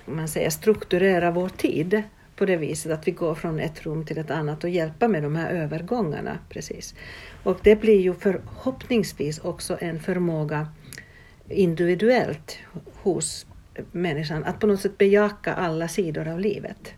man 0.05 0.29
säger 0.29 0.51
strukturera 0.51 1.31
vår 1.31 1.49
tid 1.49 2.03
på 2.41 2.47
det 2.47 2.57
viset 2.57 2.93
att 2.93 3.09
vi 3.09 3.13
går 3.13 3.35
från 3.35 3.61
ett 3.61 3.83
rum 3.83 4.05
till 4.05 4.19
ett 4.19 4.31
annat 4.31 4.65
och 4.65 4.71
hjälpa 4.71 5.09
med 5.09 5.23
de 5.23 5.37
här 5.37 5.51
övergångarna. 5.51 6.39
Precis. 6.49 6.95
Och 7.43 7.59
det 7.63 7.77
blir 7.77 8.01
ju 8.01 8.15
förhoppningsvis 8.15 9.39
också 9.39 9.79
en 9.81 10.01
förmåga 10.01 10.69
individuellt 11.49 12.59
hos 12.95 13.47
människan 13.93 14.45
att 14.45 14.61
på 14.61 14.67
något 14.67 14.81
sätt 14.81 14.99
bejaka 14.99 15.55
alla 15.55 15.89
sidor 15.89 16.29
av 16.29 16.41
livet 16.41 16.95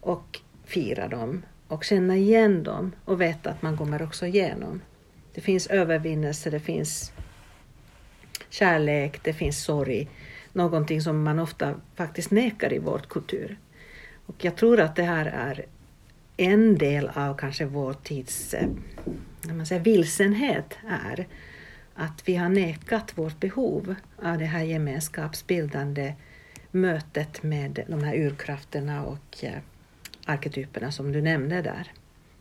och 0.00 0.40
fira 0.64 1.08
dem 1.08 1.42
och 1.68 1.84
känna 1.84 2.16
igen 2.16 2.62
dem 2.62 2.92
och 3.04 3.20
veta 3.20 3.50
att 3.50 3.62
man 3.62 3.76
kommer 3.76 4.02
också 4.02 4.26
igenom. 4.26 4.80
Det 5.34 5.40
finns 5.40 5.66
övervinnelse, 5.66 6.50
det 6.50 6.60
finns 6.60 7.12
kärlek, 8.50 9.20
det 9.24 9.32
finns 9.32 9.64
sorg, 9.64 10.08
någonting 10.52 11.00
som 11.00 11.22
man 11.22 11.38
ofta 11.38 11.74
faktiskt 11.94 12.30
nekar 12.30 12.72
i 12.72 12.78
vår 12.78 12.98
kultur. 12.98 13.58
Och 14.26 14.44
jag 14.44 14.56
tror 14.56 14.80
att 14.80 14.96
det 14.96 15.02
här 15.02 15.26
är 15.26 15.64
en 16.36 16.78
del 16.78 17.10
av 17.14 17.34
kanske 17.34 17.64
vår 17.64 17.92
tids 17.92 18.54
eh, 18.54 18.68
när 19.44 19.54
man 19.54 19.66
säger, 19.66 19.82
vilsenhet 19.82 20.78
är 20.88 21.26
att 21.94 22.28
vi 22.28 22.36
har 22.36 22.48
nekat 22.48 23.18
vårt 23.18 23.40
behov 23.40 23.94
av 24.22 24.38
det 24.38 24.44
här 24.44 24.62
gemenskapsbildande 24.62 26.14
mötet 26.70 27.42
med 27.42 27.84
de 27.88 28.04
här 28.04 28.14
urkrafterna 28.14 29.04
och 29.04 29.44
eh, 29.44 29.58
arketyperna 30.24 30.92
som 30.92 31.12
du 31.12 31.22
nämnde 31.22 31.62
där. 31.62 31.92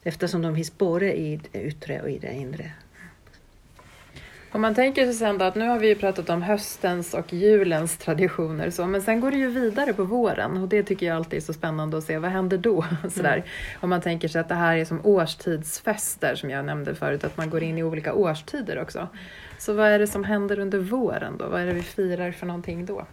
Eftersom 0.04 0.42
de 0.42 0.56
finns 0.56 0.78
både 0.78 1.18
i 1.18 1.40
det 1.52 1.62
yttre 1.62 2.02
och 2.02 2.10
i 2.10 2.18
det 2.20 2.34
inre. 2.34 2.72
Om 4.53 4.62
man 4.62 4.75
tänker 4.75 5.05
sig 5.05 5.13
sen 5.13 5.38
då 5.38 5.45
att 5.45 5.55
nu 5.55 5.67
har 5.67 5.79
vi 5.79 5.88
ju 5.88 5.95
pratat 5.95 6.29
om 6.29 6.41
höstens 6.41 7.13
och 7.13 7.33
julens 7.33 7.98
traditioner 7.98 8.69
så, 8.69 8.88
men 8.88 9.01
sen 9.01 9.19
går 9.19 9.31
det 9.31 9.38
ju 9.38 9.50
vidare 9.50 9.93
på 9.93 10.03
våren 10.03 10.57
och 10.57 10.67
det 10.67 10.83
tycker 10.83 11.05
jag 11.05 11.15
alltid 11.15 11.38
är 11.38 11.41
så 11.41 11.53
spännande 11.53 11.98
att 11.98 12.03
se. 12.03 12.17
Vad 12.17 12.31
händer 12.31 12.57
då? 12.57 12.86
Sådär. 13.10 13.33
Mm. 13.33 13.48
Om 13.79 13.89
man 13.89 14.01
tänker 14.01 14.27
sig 14.27 14.41
att 14.41 14.50
det 14.50 14.55
här 14.55 14.77
är 14.77 14.86
som 14.86 15.05
årstidsfester 15.05 16.36
som 16.36 16.50
jag 16.50 16.65
nämnde 16.65 16.95
förut, 16.95 17.24
att 17.24 17.38
man 17.38 17.50
går 17.50 17.63
in 17.63 17.77
i 17.77 17.83
olika 17.83 18.13
årstider 18.13 18.81
också. 18.81 19.07
Så 19.57 19.74
vad 19.74 19.88
är 19.88 20.00
det 20.00 20.07
som 20.07 20.24
händer 20.24 20.60
under 20.60 20.79
våren 20.79 21.38
då? 21.38 21.48
Vad 21.48 21.62
är 21.62 21.65
det 21.65 21.74
vi 21.74 21.83
firar 21.83 22.31
för 22.31 22.45
någonting 22.45 22.86
då? 22.86 23.05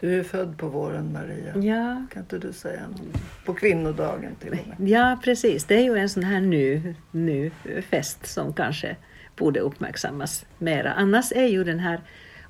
Du 0.00 0.18
är 0.18 0.24
född 0.24 0.58
på 0.58 0.68
våren 0.68 1.12
Maria. 1.12 1.74
Ja. 1.74 2.06
Kan 2.12 2.22
inte 2.22 2.38
du 2.38 2.52
säga 2.52 2.80
något? 2.88 3.44
På 3.44 3.54
kvinnodagen 3.54 4.34
till 4.34 4.50
och 4.50 4.78
med. 4.78 4.88
Ja 4.88 5.18
precis, 5.24 5.64
det 5.64 5.74
är 5.74 5.82
ju 5.82 5.96
en 5.96 6.08
sån 6.08 6.22
här 6.22 6.40
nu, 6.40 6.94
nu 7.10 7.50
fest 7.90 8.26
som 8.26 8.52
kanske 8.52 8.96
borde 9.40 9.60
uppmärksammas 9.60 10.46
mera. 10.58 10.92
Annars 10.92 11.32
är 11.32 11.46
ju 11.46 11.64
den 11.64 11.80
här 11.80 12.00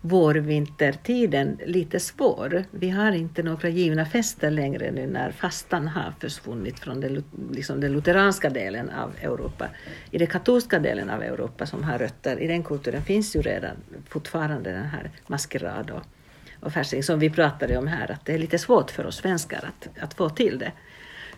vårvintertiden 0.00 1.59
lite 1.66 2.00
svår. 2.00 2.64
Vi 2.70 2.90
har 2.90 3.12
inte 3.12 3.42
några 3.42 3.68
givna 3.68 4.06
fester 4.06 4.50
längre 4.50 4.90
nu 4.90 5.06
när 5.06 5.32
fastan 5.32 5.88
har 5.88 6.14
försvunnit 6.20 6.80
från 6.80 7.00
den, 7.00 7.25
liksom 7.52 7.80
den 7.80 7.92
lutheranska 7.92 8.50
delen 8.50 8.90
av 8.90 9.12
Europa. 9.23 9.68
I 10.11 10.18
den 10.18 10.26
katolska 10.26 10.78
delen 10.78 11.11
av 11.11 11.23
Europa 11.23 11.66
som 11.66 11.85
har 11.85 11.99
rötter 11.99 12.40
i 12.40 12.47
den 12.47 12.62
kulturen 12.62 13.02
finns 13.02 13.37
ju 13.37 13.42
redan 13.42 13.76
fortfarande 14.09 14.73
den 14.73 14.87
här 14.87 15.11
maskerad 15.26 15.90
och, 15.90 16.02
och 16.61 16.73
färsing 16.73 17.02
som 17.02 17.18
vi 17.18 17.30
pratade 17.30 17.76
om 17.76 17.87
här, 17.87 18.11
att 18.11 18.25
det 18.25 18.35
är 18.35 18.38
lite 18.38 18.59
svårt 18.59 18.90
för 18.90 19.06
oss 19.06 19.16
svenskar 19.16 19.64
att, 19.68 20.02
att 20.02 20.14
få 20.14 20.28
till 20.28 20.59
det. 20.59 20.73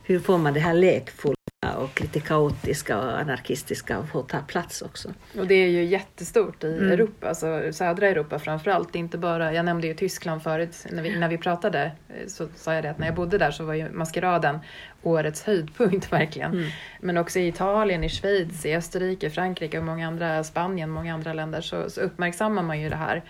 Hur 0.05 0.19
får 0.19 0.39
man 0.39 0.55
det 0.55 0.61
här 0.61 0.75
lekfulla 0.75 1.42
och 1.71 2.01
lite 2.01 2.21
kaotiska 2.21 2.99
och 2.99 3.21
anarkistiska 3.21 3.99
och 3.99 4.09
få 4.09 4.23
ta 4.23 4.39
plats 4.39 4.83
också. 4.83 5.15
Och 5.39 5.47
det 5.47 5.55
är 5.55 5.69
ju 5.69 5.85
jättestort 5.85 6.65
i 6.65 6.79
mm. 6.79 6.93
Europa, 6.93 7.29
alltså 7.29 7.73
södra 7.73 8.09
Europa 8.09 8.39
framförallt. 8.39 8.95
Inte 8.95 9.19
bara, 9.19 9.53
jag 9.53 9.65
nämnde 9.65 9.87
ju 9.87 9.95
Tyskland 9.95 10.43
förut 10.43 10.87
när 10.91 11.03
vi, 11.03 11.19
när 11.19 11.29
vi 11.29 11.39
pratade 11.39 11.93
eh, 12.09 12.27
så 12.27 12.49
sa 12.57 12.75
jag 12.75 12.85
det 12.85 12.91
att 12.91 12.99
när 12.99 13.07
jag 13.07 13.15
bodde 13.15 13.39
där 13.39 13.51
så 13.51 13.65
var 13.65 13.75
ju 13.75 13.91
maskeraden 13.91 14.59
årets 15.03 15.43
höjdpunkt 15.43 16.13
verkligen. 16.13 16.53
Mm. 16.53 16.71
Men 17.01 17.19
också 17.19 17.39
i 17.39 17.49
Italien, 17.49 18.05
i 18.05 18.09
Schweiz, 18.09 18.67
i 18.67 18.77
Österrike, 18.77 19.31
Frankrike 19.31 19.79
och 19.79 19.85
många 19.85 20.07
andra, 20.07 20.45
Spanien, 20.45 20.91
många 20.91 21.15
andra 21.15 21.33
länder 21.33 21.61
så, 21.61 21.91
så 21.91 22.01
uppmärksammar 22.01 22.63
man 22.63 22.81
ju 22.81 22.89
det 22.89 22.97
här 22.97 23.23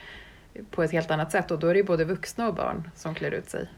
på 0.70 0.82
ett 0.82 0.92
helt 0.92 1.10
annat 1.10 1.32
sätt 1.32 1.50
och 1.50 1.58
då 1.58 1.66
är 1.66 1.74
det 1.74 1.78
ju 1.78 1.84
både 1.84 2.04
vuxna 2.04 2.48
och 2.48 2.54
barn 2.54 2.90
som 2.94 3.14
klär 3.14 3.30
ut 3.30 3.50
sig. 3.50 3.68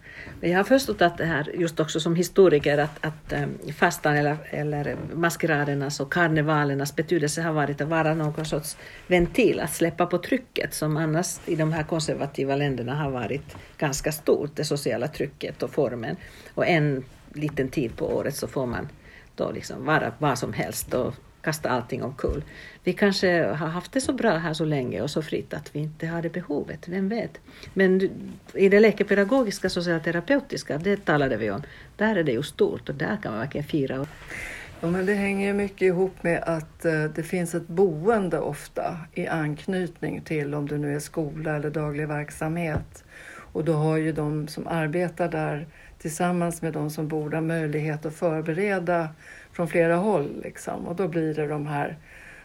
Jag 0.40 0.58
har 0.58 0.64
förstått 0.64 1.02
att 1.02 1.18
det 1.18 1.24
här, 1.24 1.50
just 1.54 1.80
också 1.80 2.00
som 2.00 2.14
historiker, 2.14 2.78
att, 2.78 3.04
att 3.04 3.32
eh, 3.32 3.46
fastan 3.76 4.16
eller, 4.16 4.36
eller 4.50 4.96
maskeradernas 5.14 6.00
och 6.00 6.12
karnevalernas 6.12 6.96
betydelse 6.96 7.42
har 7.42 7.52
varit 7.52 7.80
att 7.80 7.88
vara 7.88 8.14
någon 8.14 8.44
sorts 8.44 8.76
ventil, 9.06 9.60
att 9.60 9.74
släppa 9.74 10.06
på 10.06 10.18
trycket 10.18 10.74
som 10.74 10.96
annars 10.96 11.38
i 11.46 11.56
de 11.56 11.72
här 11.72 11.82
konservativa 11.82 12.56
länderna 12.56 12.94
har 12.94 13.10
varit 13.10 13.56
ganska 13.78 14.12
stort, 14.12 14.50
det 14.56 14.64
sociala 14.64 15.08
trycket 15.08 15.62
och 15.62 15.70
formen. 15.70 16.16
Och 16.54 16.66
en 16.66 17.04
liten 17.32 17.68
tid 17.68 17.96
på 17.96 18.16
året 18.16 18.36
så 18.36 18.48
får 18.48 18.66
man 18.66 18.88
då 19.36 19.50
liksom 19.50 19.84
vara 19.84 20.12
vad 20.18 20.38
som 20.38 20.52
helst 20.52 20.94
och 20.94 21.14
kasta 21.44 21.68
allting 21.68 22.02
omkull. 22.02 22.44
Vi 22.84 22.92
kanske 22.92 23.42
har 23.42 23.66
haft 23.66 23.92
det 23.92 24.00
så 24.00 24.12
bra 24.12 24.36
här 24.36 24.54
så 24.54 24.64
länge 24.64 25.00
och 25.00 25.10
så 25.10 25.22
fritt 25.22 25.54
att 25.54 25.76
vi 25.76 25.78
inte 25.78 26.06
har 26.06 26.22
det 26.22 26.30
behovet, 26.30 26.88
vem 26.88 27.08
vet. 27.08 27.40
Men 27.74 28.10
i 28.54 28.68
det 28.68 28.80
läkepedagogiska 28.80 29.70
socialterapeutiska, 29.70 30.78
det 30.78 31.04
talade 31.04 31.36
vi 31.36 31.50
om, 31.50 31.62
där 31.96 32.16
är 32.16 32.24
det 32.24 32.32
ju 32.32 32.42
stort 32.42 32.88
och 32.88 32.94
där 32.94 33.18
kan 33.22 33.32
man 33.32 33.40
verkligen 33.40 33.66
fira. 33.66 34.06
Ja, 34.80 34.90
men 34.90 35.06
det 35.06 35.14
hänger 35.14 35.46
ju 35.46 35.52
mycket 35.52 35.82
ihop 35.82 36.22
med 36.22 36.42
att 36.42 36.84
eh, 36.84 37.04
det 37.04 37.22
finns 37.22 37.54
ett 37.54 37.68
boende 37.68 38.38
ofta 38.38 38.98
i 39.12 39.26
anknytning 39.26 40.20
till 40.20 40.54
om 40.54 40.68
det 40.68 40.78
nu 40.78 40.96
är 40.96 41.00
skola 41.00 41.56
eller 41.56 41.70
daglig 41.70 42.08
verksamhet. 42.08 43.04
Och 43.52 43.64
då 43.64 43.72
har 43.72 43.96
ju 43.96 44.12
de 44.12 44.48
som 44.48 44.66
arbetar 44.66 45.28
där 45.28 45.66
tillsammans 45.98 46.62
med 46.62 46.72
de 46.72 46.90
som 46.90 47.08
bor 47.08 47.30
där 47.30 47.40
möjlighet 47.40 48.06
att 48.06 48.14
förbereda 48.14 49.08
från 49.54 49.68
flera 49.68 49.96
håll. 49.96 50.40
Liksom. 50.42 50.86
Och 50.86 50.96
då 50.96 51.08
blir 51.08 51.34
det 51.34 51.46
de 51.46 51.66
här, 51.66 51.98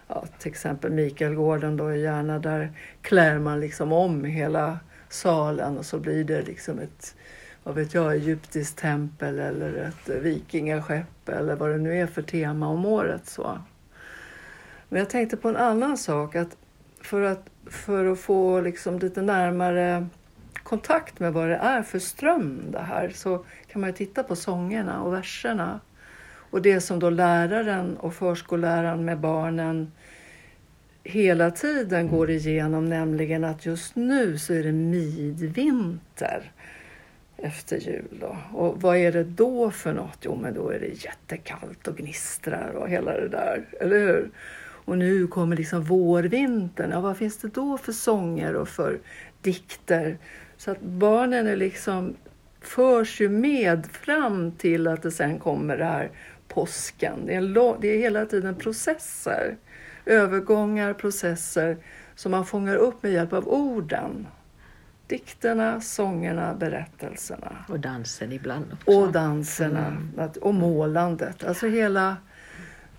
ja, 0.08 0.26
till 0.40 0.52
exempel 0.52 0.92
Mikaelgården 0.92 1.78
då 1.78 1.94
i 1.94 2.02
Järna, 2.02 2.40
där 2.40 2.72
klär 3.02 3.40
man 3.40 3.60
liksom 3.60 3.94
om 3.94 4.24
hela 4.24 4.80
salen 5.10 5.78
och 5.78 5.86
så 5.86 6.00
blir 6.00 6.24
det 6.24 6.42
liksom 6.42 6.80
ett 6.80 7.16
vad 7.64 7.76
vet 7.76 7.94
jag, 7.94 8.16
egyptiskt 8.16 8.78
tempel 8.78 9.40
eller 9.40 9.74
ett 9.74 10.10
vikingaskepp 10.10 11.30
eller 11.30 11.56
vad 11.56 11.70
det 11.70 11.78
nu 11.78 12.02
är 12.02 12.08
för 12.08 12.22
tema 12.22 12.68
om 12.68 12.86
året. 12.86 13.28
Så. 13.28 13.58
Men 14.90 15.00
jag 15.00 15.10
tänkte 15.10 15.38
på 15.38 15.50
en 15.50 15.56
annan 15.56 15.98
sak. 15.98 16.36
att 16.36 16.58
För 17.02 17.22
att, 17.22 17.50
för 17.66 18.06
att 18.06 18.20
få 18.20 18.62
liksom 18.62 19.00
lite 19.00 19.22
närmare 19.22 20.08
kontakt 20.64 21.20
med 21.20 21.34
vad 21.34 21.48
det 21.48 21.56
är 21.56 21.84
för 21.84 22.00
ström 22.00 22.62
det 22.72 22.80
här 22.80 23.10
så 23.10 23.46
kan 23.68 23.82
man 23.82 23.94
titta 23.94 24.24
på 24.24 24.36
sångerna 24.36 25.02
och 25.02 25.14
verserna. 25.14 25.80
Och 26.50 26.62
det 26.62 26.82
som 26.82 27.00
då 27.00 27.10
läraren 27.10 27.98
och 27.98 28.14
förskolläraren 28.14 29.06
med 29.06 29.20
barnen 29.20 29.92
hela 31.04 31.52
tiden 31.52 32.08
går 32.08 32.30
igenom, 32.30 32.86
nämligen 32.86 33.44
att 33.44 33.66
just 33.66 33.96
nu 33.96 34.38
så 34.38 34.54
är 34.54 34.64
det 34.64 34.72
midvinter 34.72 36.52
efter 37.38 37.78
jul. 37.78 38.18
Då. 38.22 38.38
Och 38.54 38.82
vad 38.82 38.98
är 38.98 39.12
det 39.12 39.24
då 39.24 39.72
för 39.72 39.94
något? 39.94 40.18
Jo, 40.22 40.40
men 40.42 40.54
då 40.54 40.70
är 40.70 40.80
det 40.80 41.06
jättekallt 41.06 41.88
och 41.88 41.98
gnistrar 41.98 42.72
och 42.72 42.90
hela 42.90 43.12
det 43.12 43.30
där, 43.30 43.66
eller 43.80 44.00
hur? 44.00 44.32
Och 44.86 44.98
nu 44.98 45.28
kommer 45.28 45.56
liksom 45.56 45.84
vårvintern. 45.84 46.92
Ja, 46.92 47.02
vad 47.02 47.18
finns 47.18 47.38
det 47.38 47.48
då 47.48 47.78
för 47.78 47.92
sånger 47.92 48.56
och 48.56 48.70
för 48.70 49.00
dikter? 49.42 50.18
Så 50.58 50.72
att 50.72 50.82
barnen 50.82 51.48
är 51.48 51.56
liksom 51.56 52.16
förs 52.62 53.22
ju 53.22 53.30
med 53.30 53.86
fram 53.86 54.52
till 54.52 54.88
att 54.88 55.02
det 55.02 55.12
sen 55.12 55.40
kommer 55.40 55.78
det 55.78 55.86
här 55.86 56.12
påsken. 56.60 57.26
Det 57.26 57.36
är, 57.36 57.82
det 57.82 57.88
är 57.88 57.98
hela 57.98 58.26
tiden 58.26 58.56
processer, 58.56 59.58
övergångar, 60.06 60.94
processer 60.94 61.78
som 62.16 62.32
man 62.32 62.46
fångar 62.46 62.76
upp 62.76 63.04
med 63.04 63.12
hjälp 63.12 63.34
av 63.34 63.48
orden. 63.48 64.28
Dikterna, 65.08 65.82
sångerna, 65.82 66.54
berättelserna. 66.54 67.66
Och 67.70 67.80
dansen 67.80 68.32
ibland 68.32 68.66
också. 68.74 69.00
Och 69.00 69.12
danserna 69.12 69.88
mm. 69.88 70.30
och 70.42 70.54
målandet. 70.54 71.44
Alltså 71.44 71.68
hela... 71.68 72.18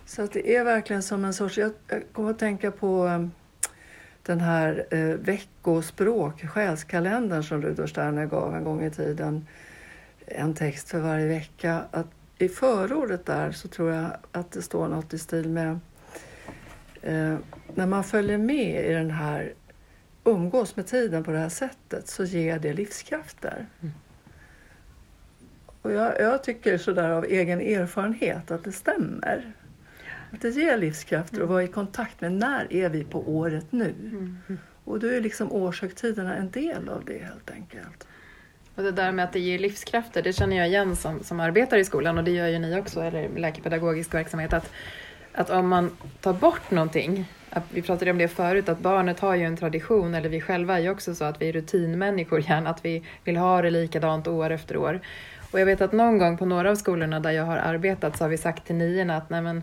Så 0.06 0.22
att 0.22 0.32
det 0.32 0.56
är 0.56 0.64
verkligen 0.64 1.02
som 1.02 1.24
en 1.24 1.34
sorts... 1.34 1.58
Jag 1.58 1.72
kommer 2.12 2.30
att 2.30 2.38
tänka 2.38 2.70
på 2.70 3.04
um, 3.04 3.30
den 4.22 4.40
här 4.40 4.86
eh, 4.90 4.98
veckospråk, 5.00 6.46
själskalendern 6.48 7.42
som 7.42 7.62
Rudolf 7.62 7.90
Steiner 7.90 8.26
gav 8.26 8.54
en 8.56 8.64
gång 8.64 8.84
i 8.84 8.90
tiden. 8.90 9.46
En 10.26 10.54
text 10.54 10.88
för 10.88 10.98
varje 10.98 11.26
vecka. 11.26 11.82
Att 11.90 12.19
I 12.40 12.48
förordet 12.48 13.26
där 13.26 13.52
så 13.52 13.68
tror 13.68 13.92
jag 13.92 14.10
att 14.32 14.52
det 14.52 14.62
står 14.62 14.88
något 14.88 15.14
i 15.14 15.18
stil 15.18 15.48
med 15.48 15.78
eh, 17.02 17.36
när 17.74 17.86
man 17.86 18.04
följer 18.04 18.38
med 18.38 18.90
i 18.90 18.92
den 18.92 19.10
här 19.10 19.54
umgås 20.24 20.76
med 20.76 20.86
tiden 20.86 21.24
på 21.24 21.30
det 21.30 21.38
här 21.38 21.48
sättet 21.48 22.08
så 22.08 22.24
ger 22.24 22.58
det 22.58 22.72
livskrafter. 22.72 23.66
Mm. 23.80 23.94
Och 25.82 25.92
jag, 25.92 26.20
jag 26.20 26.44
tycker 26.44 26.78
sådär 26.78 27.10
av 27.10 27.24
egen 27.24 27.60
erfarenhet 27.60 28.50
att 28.50 28.64
det 28.64 28.72
stämmer. 28.72 29.52
Att 30.30 30.40
det 30.40 30.50
ger 30.50 30.78
livskrafter 30.78 31.36
mm. 31.36 31.44
att 31.44 31.50
vara 31.50 31.62
i 31.62 31.68
kontakt 31.68 32.20
med 32.20 32.32
när 32.32 32.72
är 32.72 32.88
vi 32.88 33.04
på 33.04 33.30
året 33.30 33.66
nu. 33.72 33.94
Mm. 34.00 34.38
Och 34.84 35.00
då 35.00 35.06
är 35.06 35.20
liksom 35.20 35.52
årshögtiderna 35.52 36.36
en 36.36 36.50
del 36.50 36.88
av 36.88 37.04
det 37.04 37.18
helt 37.18 37.50
enkelt. 37.50 38.06
Och 38.80 38.86
det 38.86 38.92
där 38.92 39.12
med 39.12 39.24
att 39.24 39.32
det 39.32 39.40
ger 39.40 39.58
livskrafter, 39.58 40.22
det 40.22 40.32
känner 40.32 40.56
jag 40.56 40.68
igen 40.68 40.96
som, 40.96 41.22
som 41.22 41.40
arbetar 41.40 41.76
i 41.78 41.84
skolan 41.84 42.18
och 42.18 42.24
det 42.24 42.30
gör 42.30 42.46
ju 42.46 42.58
ni 42.58 42.80
också, 42.80 43.00
eller 43.00 43.28
läkepedagogisk 43.36 44.14
verksamhet. 44.14 44.52
Att, 44.52 44.70
att 45.32 45.50
om 45.50 45.68
man 45.68 45.96
tar 46.20 46.32
bort 46.32 46.70
någonting 46.70 47.26
vi 47.72 47.82
pratade 47.82 48.10
om 48.10 48.18
det 48.18 48.28
förut, 48.28 48.68
att 48.68 48.78
barnet 48.78 49.20
har 49.20 49.34
ju 49.34 49.44
en 49.44 49.56
tradition, 49.56 50.14
eller 50.14 50.28
vi 50.28 50.40
själva 50.40 50.78
är 50.78 50.82
ju 50.82 50.90
också 50.90 51.14
så 51.14 51.24
att 51.24 51.42
vi 51.42 51.48
är 51.48 51.52
rutinmänniskor 51.52 52.40
gärna, 52.40 52.70
att 52.70 52.84
vi 52.84 53.04
vill 53.24 53.36
ha 53.36 53.62
det 53.62 53.70
likadant 53.70 54.26
år 54.26 54.50
efter 54.50 54.76
år. 54.76 55.00
Och 55.50 55.60
jag 55.60 55.66
vet 55.66 55.80
att 55.80 55.92
någon 55.92 56.18
gång 56.18 56.36
på 56.36 56.46
några 56.46 56.70
av 56.70 56.74
skolorna 56.74 57.20
där 57.20 57.30
jag 57.30 57.44
har 57.44 57.56
arbetat 57.56 58.16
så 58.16 58.24
har 58.24 58.28
vi 58.28 58.38
sagt 58.38 58.66
till 58.66 58.74
niorna 58.76 59.16
att 59.16 59.30
nej 59.30 59.42
men, 59.42 59.62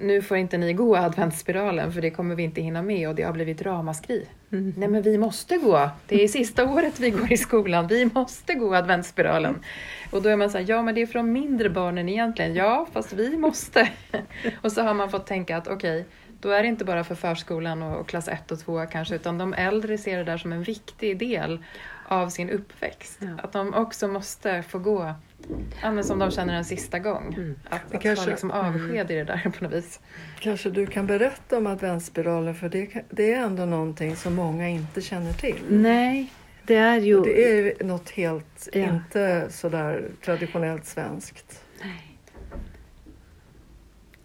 nu 0.00 0.22
får 0.22 0.36
inte 0.36 0.58
ni 0.58 0.72
gå 0.72 0.96
adventsspiralen 0.96 1.92
för 1.92 2.00
det 2.00 2.10
kommer 2.10 2.34
vi 2.34 2.42
inte 2.42 2.60
hinna 2.60 2.82
med 2.82 3.08
och 3.08 3.14
det 3.14 3.22
har 3.22 3.32
blivit 3.32 3.62
ramaskri. 3.62 4.26
Mm. 4.52 4.74
Nej 4.76 4.88
men 4.88 5.02
vi 5.02 5.18
måste 5.18 5.56
gå, 5.56 5.90
det 6.06 6.24
är 6.24 6.28
sista 6.28 6.64
året 6.64 7.00
vi 7.00 7.10
går 7.10 7.32
i 7.32 7.36
skolan, 7.36 7.86
vi 7.86 8.10
måste 8.14 8.54
gå 8.54 8.74
adventsspiralen. 8.74 9.58
Och 10.10 10.22
då 10.22 10.28
är 10.28 10.36
man 10.36 10.50
så 10.50 10.58
här, 10.58 10.64
ja 10.68 10.82
men 10.82 10.94
det 10.94 11.02
är 11.02 11.06
från 11.06 11.32
mindre 11.32 11.70
barnen 11.70 12.08
egentligen, 12.08 12.54
ja 12.54 12.86
fast 12.92 13.12
vi 13.12 13.36
måste. 13.36 13.88
och 14.62 14.72
så 14.72 14.82
har 14.82 14.94
man 14.94 15.10
fått 15.10 15.26
tänka 15.26 15.56
att 15.56 15.68
okej, 15.68 16.00
okay, 16.00 16.12
då 16.40 16.50
är 16.50 16.62
det 16.62 16.68
inte 16.68 16.84
bara 16.84 17.04
för 17.04 17.14
förskolan 17.14 17.82
och 17.82 18.08
klass 18.08 18.28
1 18.28 18.50
och 18.50 18.60
2 18.60 18.86
kanske, 18.86 19.14
utan 19.14 19.38
de 19.38 19.54
äldre 19.54 19.98
ser 19.98 20.18
det 20.18 20.24
där 20.24 20.38
som 20.38 20.52
en 20.52 20.62
viktig 20.62 21.18
del 21.18 21.58
av 22.08 22.28
sin 22.28 22.50
uppväxt. 22.50 23.18
Ja. 23.20 23.28
Att 23.42 23.52
de 23.52 23.74
också 23.74 24.08
måste 24.08 24.62
få 24.62 24.78
gå, 24.78 25.14
ja, 25.82 26.02
som 26.02 26.18
de 26.18 26.30
känner 26.30 26.54
en 26.54 26.64
sista 26.64 26.98
gång. 26.98 27.34
Mm. 27.34 27.58
Att, 27.68 27.94
att 27.94 28.02
kanske, 28.02 28.24
ta 28.24 28.30
liksom 28.30 28.50
mm. 28.50 28.66
avsked 28.66 28.90
mm. 28.90 29.10
i 29.10 29.14
det 29.14 29.24
där 29.24 29.52
på 29.58 29.64
något 29.64 29.72
vis. 29.72 30.00
Kanske 30.40 30.70
du 30.70 30.86
kan 30.86 31.06
berätta 31.06 31.58
om 31.58 31.66
adventsspiralen, 31.66 32.54
för 32.54 32.68
det, 32.68 32.88
det 33.10 33.32
är 33.32 33.40
ändå 33.40 33.64
någonting 33.64 34.16
som 34.16 34.34
många 34.34 34.68
inte 34.68 35.00
känner 35.00 35.32
till. 35.32 35.62
Nej, 35.68 36.32
det 36.64 36.76
är 36.76 37.00
ju... 37.00 37.22
Det 37.22 37.58
är 37.58 37.84
något 37.84 38.10
helt, 38.10 38.68
ja. 38.72 38.80
inte 38.80 39.46
sådär 39.50 40.10
traditionellt 40.24 40.86
svenskt. 40.86 41.64
Nej. 41.80 42.15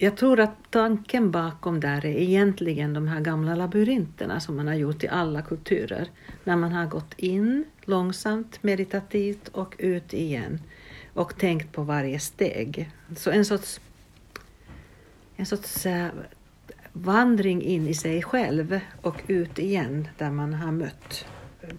Jag 0.04 0.18
tror 0.18 0.40
att 0.40 0.58
tanken 0.70 1.32
bakom 1.32 1.80
där 1.80 2.06
är 2.06 2.18
egentligen 2.18 2.94
de 2.94 3.08
här 3.08 3.22
gamla 3.22 3.56
labyrinterna 3.56 4.40
som 4.40 4.56
man 4.56 4.68
har 4.68 4.74
gjort 4.76 5.04
i 5.04 5.08
alla 5.08 5.42
kulturer. 5.42 6.10
När 6.44 6.56
man 6.56 6.72
har 6.72 6.86
gått 6.86 7.14
in 7.18 7.66
långsamt, 7.82 8.64
meditativt 8.64 9.48
och 9.48 9.76
ut 9.78 10.14
igen 10.14 10.62
och 11.14 11.38
tänkt 11.38 11.72
på 11.72 11.84
varje 11.84 12.20
steg. 12.20 12.92
Så 13.16 13.32
en 13.32 13.46
sorts, 13.46 13.82
en 15.36 15.46
sorts 15.46 15.86
eh, 15.86 16.08
vandring 16.94 17.62
in 17.62 17.88
i 17.88 17.94
sig 17.94 18.24
själv 18.24 18.80
och 19.02 19.22
ut 19.28 19.60
igen 19.60 20.08
där 20.18 20.32
man 20.32 20.54
har 20.54 20.72
mött 20.72 21.26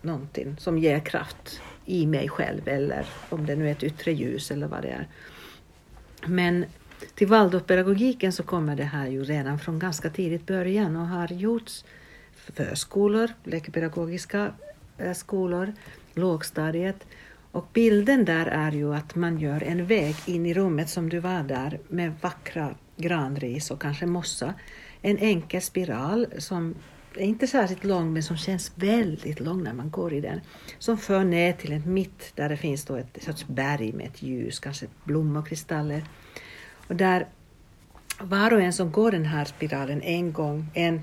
någonting 0.03 0.57
som 0.59 0.79
ger 0.79 1.01
kraft 1.01 1.61
i 1.85 2.07
mig 2.07 2.29
själv 2.29 2.69
eller 2.69 3.07
om 3.29 3.47
det 3.47 3.57
nu 3.57 3.69
är 3.69 3.73
ett 3.73 3.83
yttre 3.83 4.13
ljus 4.13 4.51
eller 4.51 4.67
vad 4.67 4.83
det 4.83 4.89
är. 4.91 5.09
Men 6.27 6.65
till 7.15 7.27
Waldorfpedagogiken 7.27 8.33
så 8.33 8.43
kommer 8.43 8.77
det 8.77 8.85
här 8.85 9.07
ju 9.07 9.25
redan 9.25 9.59
från 9.59 9.79
ganska 9.79 10.11
tidigt 10.11 10.47
början 10.47 10.97
och 10.97 11.07
har 11.07 11.33
gjorts 11.33 11.85
förskolor, 12.55 13.31
läkepedagogiska 13.45 14.53
eh, 14.99 15.13
skolor, 15.13 15.73
lågstadiet. 16.15 17.07
Och 17.53 17.67
bilden 17.73 18.25
där 18.25 18.47
är 18.47 18.73
ju 18.73 18.95
att 18.95 19.15
man 19.15 19.39
gör 19.39 19.63
en 19.63 19.87
väg 19.87 20.17
in 20.27 20.47
i 20.47 20.55
rummet 20.55 20.89
som 20.89 21.09
du 21.09 21.19
var 21.19 21.43
där 21.43 21.81
med 21.89 22.13
vackra 22.21 22.75
granris 22.97 23.71
och 23.71 23.83
kanske 23.83 24.07
mossa. 24.07 24.55
En 25.03 25.19
enkel 25.19 25.63
spiral 25.63 26.27
som 26.39 26.75
är 27.17 27.25
inte 27.25 27.47
särskilt 27.47 27.85
lång 27.85 28.13
men 28.13 28.23
som 28.23 28.37
känns 28.37 28.73
väldigt 28.75 29.41
lång 29.41 29.63
när 29.63 29.73
man 29.73 29.91
går 29.91 30.13
i 30.13 30.21
den. 30.21 30.41
Som 30.79 30.99
för 30.99 31.25
ner 31.25 31.53
till 31.53 31.73
en 31.73 31.95
mitt 31.95 32.33
där 32.35 32.49
det 32.49 32.57
finns 32.57 32.85
då 32.85 32.97
ett 32.97 33.23
sorts 33.23 33.47
berg 33.47 33.93
med 33.93 34.07
ett 34.07 34.23
ljus, 34.23 34.59
kanske 34.59 34.87
blommor 35.05 35.41
Och 35.41 35.49
kristaller 35.49 36.05
där 36.95 37.27
var 38.21 38.53
och 38.53 38.61
en 38.61 38.73
som 38.73 38.93
går 38.93 39.11
den 39.11 39.25
här 39.25 39.45
spiralen 39.45 40.03
en 40.03 40.33
gång, 40.33 40.71
en, 40.75 41.01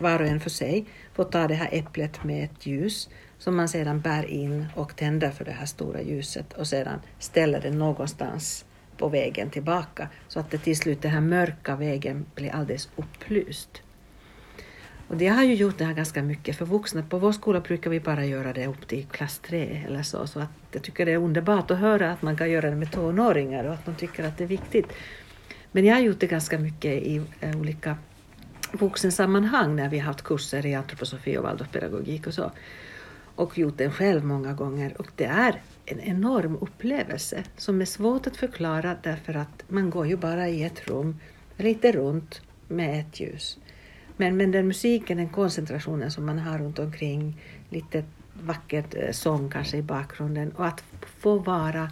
var 0.00 0.20
och 0.20 0.26
en 0.26 0.40
för 0.40 0.50
sig, 0.50 0.84
får 1.14 1.24
ta 1.24 1.48
det 1.48 1.54
här 1.54 1.68
äpplet 1.72 2.24
med 2.24 2.44
ett 2.44 2.66
ljus 2.66 3.08
som 3.38 3.56
man 3.56 3.68
sedan 3.68 4.00
bär 4.00 4.30
in 4.30 4.66
och 4.74 4.96
tänder 4.96 5.30
för 5.30 5.44
det 5.44 5.52
här 5.52 5.66
stora 5.66 6.02
ljuset 6.02 6.52
och 6.52 6.66
sedan 6.66 7.00
ställer 7.18 7.60
det 7.60 7.70
någonstans 7.70 8.64
på 8.96 9.08
vägen 9.08 9.50
tillbaka 9.50 10.08
så 10.28 10.40
att 10.40 10.50
det 10.50 10.58
till 10.58 10.76
slut 10.76 11.02
den 11.02 11.10
här 11.10 11.20
mörka 11.20 11.76
vägen 11.76 12.26
blir 12.34 12.50
alldeles 12.50 12.88
upplyst. 12.96 13.82
Och 15.08 15.16
det 15.16 15.28
har 15.28 15.44
ju 15.44 15.54
gjort 15.54 15.78
det 15.78 15.84
här 15.84 15.94
ganska 15.94 16.22
mycket 16.22 16.56
för 16.56 16.66
vuxna. 16.66 17.02
På 17.02 17.18
vår 17.18 17.32
skola 17.32 17.60
brukar 17.60 17.90
vi 17.90 18.00
bara 18.00 18.24
göra 18.24 18.52
det 18.52 18.66
upp 18.66 18.88
till 18.88 19.06
klass 19.06 19.38
3 19.38 19.84
eller 19.86 20.02
så. 20.02 20.26
Så 20.26 20.40
att 20.40 20.48
jag 20.72 20.82
tycker 20.82 21.06
det 21.06 21.12
är 21.12 21.16
underbart 21.16 21.70
att 21.70 21.78
höra 21.78 22.12
att 22.12 22.22
man 22.22 22.36
kan 22.36 22.50
göra 22.50 22.70
det 22.70 22.76
med 22.76 22.92
tonåringar 22.92 23.64
och 23.64 23.74
att 23.74 23.86
de 23.86 23.94
tycker 23.94 24.24
att 24.24 24.38
det 24.38 24.44
är 24.44 24.48
viktigt. 24.48 24.86
Men 25.74 25.84
jag 25.84 25.94
har 25.94 26.00
gjort 26.00 26.20
det 26.20 26.26
ganska 26.26 26.58
mycket 26.58 27.02
i 27.02 27.22
eh, 27.40 27.60
olika 27.60 27.96
vuxensammanhang 28.72 29.76
när 29.76 29.88
vi 29.88 29.98
har 29.98 30.06
haft 30.06 30.22
kurser 30.22 30.66
i 30.66 30.74
antroposofi 30.74 31.38
och 31.38 31.42
waldorfpedagogik 31.42 32.26
och 32.26 32.34
så. 32.34 32.52
Och 33.34 33.58
gjort 33.58 33.78
den 33.78 33.92
själv 33.92 34.24
många 34.24 34.52
gånger. 34.52 34.94
Och 34.98 35.10
det 35.16 35.24
är 35.24 35.60
en 35.86 36.00
enorm 36.00 36.56
upplevelse 36.60 37.44
som 37.56 37.80
är 37.80 37.84
svårt 37.84 38.26
att 38.26 38.36
förklara 38.36 38.96
därför 39.02 39.34
att 39.34 39.64
man 39.68 39.90
går 39.90 40.06
ju 40.06 40.16
bara 40.16 40.48
i 40.48 40.62
ett 40.64 40.88
rum 40.88 41.20
lite 41.56 41.92
runt 41.92 42.42
med 42.68 43.00
ett 43.00 43.20
ljus. 43.20 43.58
Men, 44.16 44.36
men 44.36 44.50
den 44.50 44.66
musiken, 44.66 45.16
den 45.16 45.28
koncentrationen 45.28 46.10
som 46.10 46.26
man 46.26 46.38
har 46.38 46.58
runt 46.58 46.78
omkring, 46.78 47.40
lite 47.70 48.04
vackert 48.32 48.94
eh, 48.94 49.10
sång 49.12 49.50
kanske 49.50 49.76
i 49.76 49.82
bakgrunden 49.82 50.52
och 50.52 50.66
att 50.66 50.84
få 51.20 51.38
vara 51.38 51.90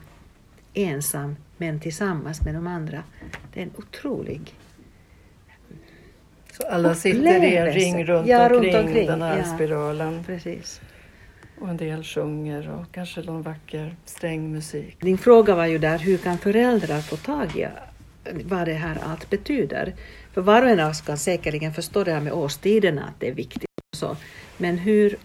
ensam 0.75 1.37
men 1.63 1.81
tillsammans 1.81 2.43
med 2.43 2.55
de 2.55 2.67
andra, 2.67 3.03
det 3.55 3.61
är 3.61 3.65
en 3.65 3.73
otrolig 3.77 4.55
Så 6.53 6.67
alla 6.67 6.95
sitter 6.95 7.45
i 7.45 7.57
en 7.57 7.73
ring 7.73 8.05
runt, 8.05 8.29
ja, 8.29 8.43
omkring, 8.43 8.73
runt 8.75 8.87
omkring 8.87 9.07
den 9.07 9.23
här 9.23 9.39
ja, 9.39 9.55
spiralen? 9.55 10.25
Precis. 10.25 10.81
Och 11.61 11.69
en 11.69 11.77
del 11.77 12.05
sjunger 12.05 12.71
och 12.71 12.95
kanske 12.95 13.21
någon 13.23 13.43
vacker 13.43 13.97
strängmusik. 14.05 14.97
Din 15.01 15.19
fråga 15.19 15.55
var 15.55 15.67
ju 15.67 15.79
där, 15.79 15.99
hur 15.99 16.19
kan 16.19 16.39
föräldrar 16.39 17.01
få 17.01 17.17
tag 17.17 17.57
i 17.57 17.67
vad 18.45 18.67
det 18.67 18.75
här 18.75 18.99
allt 19.03 19.31
betyder? 19.31 19.95
För 20.33 20.41
var 20.41 20.63
och 20.63 20.69
en 20.69 20.81
av 20.81 20.91
oss 20.91 21.01
kan 21.01 21.19
säkerligen 21.19 21.73
förstå 21.73 22.05
det 22.05 22.13
här 22.13 22.21
med 22.21 22.33
årstiderna, 22.33 23.05
att 23.05 23.21
det 23.21 23.29
är 23.29 23.35
viktigt. 23.35 23.71
Så. 23.97 24.17
Men 24.57 24.79
hur... 24.79 25.17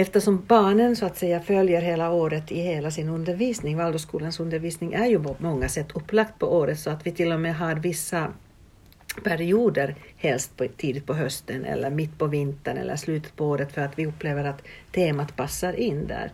Eftersom 0.00 0.44
barnen 0.46 0.96
så 0.96 1.06
att 1.06 1.16
säga 1.16 1.40
följer 1.40 1.82
hela 1.82 2.10
året 2.10 2.52
i 2.52 2.60
hela 2.60 2.90
sin 2.90 3.08
undervisning, 3.08 3.76
Waldorfskolans 3.76 4.40
undervisning 4.40 4.92
är 4.92 5.06
ju 5.06 5.22
på 5.22 5.36
många 5.38 5.68
sätt 5.68 5.86
upplagt 5.94 6.38
på 6.38 6.46
året 6.46 6.80
så 6.80 6.90
att 6.90 7.06
vi 7.06 7.12
till 7.12 7.32
och 7.32 7.40
med 7.40 7.56
har 7.56 7.74
vissa 7.74 8.32
perioder, 9.24 9.96
helst 10.16 10.56
på, 10.56 10.66
tidigt 10.76 11.06
på 11.06 11.14
hösten 11.14 11.64
eller 11.64 11.90
mitt 11.90 12.18
på 12.18 12.26
vintern 12.26 12.76
eller 12.76 12.96
slutet 12.96 13.36
på 13.36 13.46
året 13.46 13.72
för 13.72 13.80
att 13.80 13.98
vi 13.98 14.06
upplever 14.06 14.44
att 14.44 14.62
temat 14.92 15.36
passar 15.36 15.72
in 15.72 16.06
där. 16.06 16.32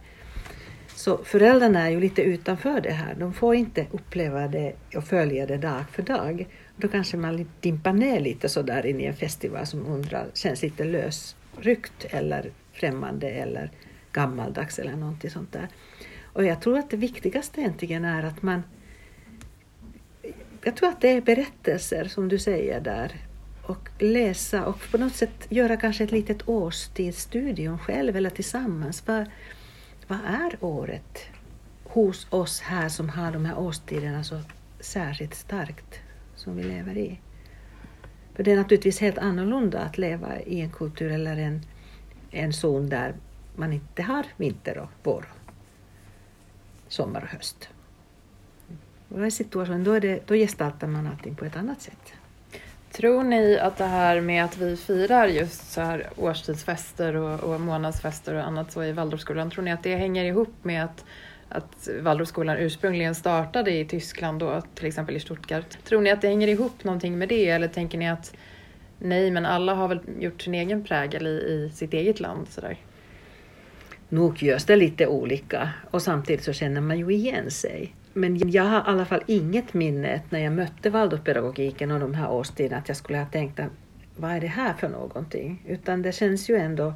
Så 0.96 1.24
föräldrarna 1.24 1.87
är 1.87 1.90
ju 1.90 2.00
lite 2.00 2.22
utanför 2.22 2.81
det 2.81 2.92
här. 2.92 3.14
De 3.18 3.35
får 3.35 3.55
inte 3.55 3.87
uppleva 3.90 4.48
det 4.48 4.72
och 4.96 5.05
följa 5.05 5.46
det 5.46 5.57
dag 5.57 5.85
för 5.92 6.03
dag. 6.03 6.46
Då 6.77 6.88
kanske 6.88 7.16
man 7.16 7.50
dimpar 7.61 7.92
ner 7.92 8.20
lite 8.20 8.48
sådär 8.48 8.87
in 8.87 9.00
i 9.00 9.05
en 9.05 9.16
festival 9.16 9.66
som 9.66 9.87
undrar, 9.87 10.27
känns 10.35 10.62
lite 10.62 10.85
lösryckt 10.85 12.05
eller 12.11 12.50
främmande 12.74 13.30
eller 13.30 13.70
gammaldags 14.12 14.78
eller 14.78 14.96
någonting 14.96 15.30
sånt 15.30 15.52
där. 15.52 15.68
Och 16.32 16.44
jag 16.44 16.62
tror 16.62 16.78
att 16.78 16.90
det 16.90 16.96
viktigaste 16.96 17.60
egentligen 17.60 18.04
är 18.04 18.22
att 18.22 18.42
man 18.42 18.62
jag 20.64 20.76
tror 20.76 20.88
att 20.88 21.00
det 21.00 21.08
är 21.08 21.20
berättelser 21.20 22.04
som 22.04 22.28
du 22.28 22.38
säger 22.38 22.80
där 22.80 23.12
och 23.62 23.88
läsa 23.98 24.64
och 24.64 24.80
på 24.90 24.98
något 24.98 25.14
sätt 25.14 25.46
göra 25.48 25.76
kanske 25.76 26.04
ett 26.04 26.12
litet 26.12 26.48
årstidsstudium 26.48 27.78
själv 27.78 28.16
eller 28.16 28.30
tillsammans. 28.30 29.06
Vad, 29.06 29.26
vad 30.06 30.18
är 30.26 30.64
året 30.64 31.18
hos 31.84 32.26
oss 32.30 32.60
här 32.60 32.88
som 32.88 33.08
har 33.08 33.32
de 33.32 33.44
här 33.44 33.58
årstiderna 33.58 34.24
så 34.24 34.40
särskilt 34.80 35.34
starkt 35.34 36.00
som 36.37 36.56
vi 36.56 36.62
lever 36.62 36.96
i? 36.96 37.20
För 38.34 38.42
det 38.42 38.52
är 38.52 38.56
naturligtvis 38.56 39.00
helt 39.00 39.18
annorlunda 39.18 39.80
att 39.80 39.98
leva 39.98 40.40
i 40.40 40.60
en 40.60 40.70
kultur 40.70 41.12
eller 41.12 41.37
en, 41.37 41.60
en 42.35 42.53
zon 42.53 42.88
där 42.88 43.14
man 43.57 43.73
inte 43.73 44.03
har 44.03 44.27
vinter 44.37 44.79
och 44.79 44.90
vår, 45.03 45.25
sommar 46.88 47.23
och 47.23 47.29
höst. 47.29 47.68
Och 49.09 49.20
den 49.20 49.31
situationen, 49.31 49.85
då, 49.85 49.92
är 49.92 50.01
det, 50.01 50.27
då 50.27 50.35
gestaltar 50.35 50.87
man 50.87 51.07
allting 51.07 51.35
på 51.35 51.44
ett 51.44 51.57
annat 51.57 51.83
sätt. 51.83 52.12
Tror 52.92 53.23
ni 53.23 53.59
att 53.59 53.77
det 53.77 53.85
här 53.85 54.20
med 54.20 54.44
att 54.44 54.59
vi 54.59 54.77
firar 54.77 55.27
just 55.27 55.73
så 55.73 55.81
här 55.81 56.09
årstidsfester 56.16 57.16
och, 57.16 57.40
och 57.40 57.61
månadsfester 57.61 58.35
och 58.35 58.47
annat 58.47 58.73
så 58.73 58.83
i 58.83 58.92
Waldorfskolan, 58.92 59.51
tror 59.51 59.64
ni 59.64 59.73
att 59.73 59.83
det 59.83 59.97
hänger 59.97 60.25
ihop 60.25 60.55
med 60.62 60.85
att, 60.85 61.05
att 61.49 61.88
Waldorfskolan 62.01 62.57
ursprungligen 62.57 63.14
startade 63.14 63.70
i 63.70 63.85
Tyskland 63.85 64.40
då, 64.40 64.62
till 64.75 64.87
exempel 64.87 65.16
i 65.16 65.20
Stuttgart? 65.20 65.85
Tror 65.85 66.01
ni 66.01 66.11
att 66.11 66.20
det 66.20 66.29
hänger 66.29 66.49
ihop 66.49 66.85
någonting 66.85 67.18
med 67.18 67.29
det 67.29 67.49
eller 67.49 67.68
tänker 67.68 67.99
ni 67.99 68.11
att 68.11 68.35
nej, 69.05 69.31
men 69.31 69.47
alla 69.47 69.75
har 69.75 69.88
väl 69.88 70.01
gjort 70.19 70.43
sin 70.43 70.55
egen 70.55 70.85
prägel 70.85 71.27
i, 71.27 71.31
i 71.31 71.71
sitt 71.75 71.95
eget 71.95 72.21
land 72.21 72.49
sådär? 72.49 72.77
Nog 74.09 74.43
görs 74.43 74.64
det 74.64 74.77
lite 74.77 75.07
olika 75.07 75.71
och 75.90 76.03
samtidigt 76.03 76.45
så 76.45 76.53
känner 76.53 76.81
man 76.81 76.99
ju 76.99 77.11
igen 77.11 77.51
sig. 77.51 77.95
Men 78.12 78.51
jag 78.51 78.64
har 78.64 78.79
i 78.79 78.83
alla 78.87 79.05
fall 79.05 79.23
inget 79.27 79.75
minne 79.75 80.21
när 80.31 80.40
jag 80.40 80.53
mötte 80.53 80.90
Waldorfpedagogiken 80.90 81.90
och 81.90 82.01
de 82.01 82.14
här 82.14 82.31
årstiderna 82.31 82.77
att 82.77 82.88
jag 82.88 82.97
skulle 82.97 83.19
ha 83.19 83.27
tänkt 83.27 83.61
att 83.61 83.71
vad 84.17 84.31
är 84.31 84.40
det 84.40 84.47
här 84.47 84.75
för 84.75 84.88
någonting? 84.88 85.62
Utan 85.67 86.03
det 86.03 86.12
känns 86.12 86.51
ju 86.51 86.57
ändå 86.57 86.95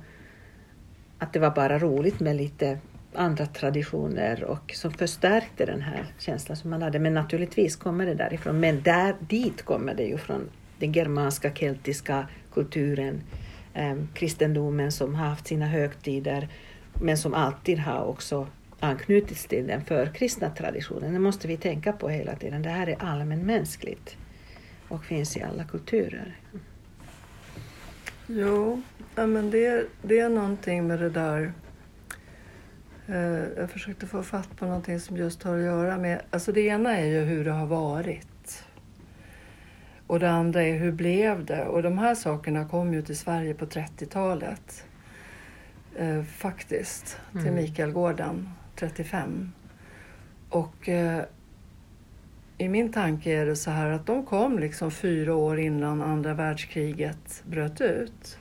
att 1.19 1.33
det 1.33 1.39
var 1.39 1.51
bara 1.51 1.79
roligt 1.79 2.21
med 2.21 2.37
lite 2.37 2.79
andra 3.15 3.47
traditioner 3.47 4.45
och 4.45 4.73
som 4.75 4.93
förstärkte 4.93 5.67
den 5.67 5.81
här 5.81 6.07
känslan 6.19 6.57
som 6.57 6.71
man 6.71 6.83
hade. 6.83 6.99
Men 6.99 7.15
naturligtvis 7.15 7.77
kommer 7.77 8.07
det 8.07 8.15
därifrån. 8.15 8.61
Men 8.61 8.83
där, 8.83 9.15
dit 9.21 9.63
kommer 9.63 9.95
det 9.95 10.05
ju 10.05 10.19
från 10.19 10.51
den 10.79 10.93
germanska, 10.93 11.55
keltiska 11.55 12.29
kulturen, 12.53 13.23
eh, 13.75 13.97
kristendomen 14.15 14.93
som 14.93 15.15
har 15.15 15.27
haft 15.27 15.47
sina 15.47 15.67
högtider 15.67 16.49
men 17.03 17.19
som 17.19 17.35
alltid 17.35 17.79
har 17.79 18.05
också 18.05 18.47
anknutits 18.81 19.47
till 19.47 19.67
den 19.67 19.85
förkristna 19.85 20.51
traditionen. 20.51 21.13
Det 21.13 21.19
måste 21.19 21.49
vi 21.49 21.57
tänka 21.57 21.93
på 21.93 22.09
hela 22.09 22.37
tiden. 22.37 22.63
Det 22.63 22.69
här 22.69 22.87
är 22.87 23.03
allmänmänskligt 23.03 24.17
och 24.89 25.05
finns 25.05 25.37
i 25.37 25.43
alla 25.43 25.65
kulturer. 25.65 26.37
Jo, 28.27 28.83
men 29.15 29.51
det, 29.51 29.87
det 30.03 30.19
är 30.19 30.29
någonting 30.29 30.87
med 30.87 30.99
det 30.99 31.11
där. 31.11 31.53
Eh, 33.07 33.45
jag 33.57 33.71
försökte 33.71 34.07
få 34.07 34.23
fatt 34.23 34.57
på 34.57 34.67
någonting 34.67 35.01
som 35.01 35.17
just 35.17 35.43
har 35.43 35.59
att 35.59 35.65
göra 35.65 35.99
med... 35.99 36.23
Alltså 36.31 36.53
det 36.53 36.61
ena 36.61 36.97
är 36.97 37.07
ju 37.07 37.21
hur 37.21 37.45
det 37.45 37.51
har 37.51 37.67
varit. 37.67 38.27
Och 40.09 40.21
det 40.21 40.31
andra 40.31 40.63
är 40.63 40.79
hur 40.79 40.93
blev 40.93 41.45
det? 41.45 41.65
Och 41.65 41.83
de 41.83 41.99
här 41.99 42.15
sakerna 42.15 42.65
kom 42.65 42.95
ju 42.95 43.03
till 43.03 43.19
Sverige 43.19 43.55
på 43.55 43.67
30-talet. 43.67 44.85
Eh, 45.99 46.23
faktiskt, 46.23 47.19
till 47.33 47.41
mm. 47.41 47.55
Mikaelgården. 47.55 48.49
35. 48.77 49.53
Och 50.49 50.89
eh, 50.89 51.23
i 52.59 52.69
min 52.69 52.93
tanke 52.93 53.33
är 53.33 53.47
det 53.47 53.57
så 53.57 53.71
här 53.71 53.91
att 53.91 54.07
de 54.07 54.27
kom 54.27 54.59
liksom 54.59 54.91
fyra 54.91 55.35
år 55.35 55.59
innan 55.59 56.03
andra 56.03 56.35
världskriget 56.35 57.43
bröt 57.47 57.81
ut. 57.81 58.39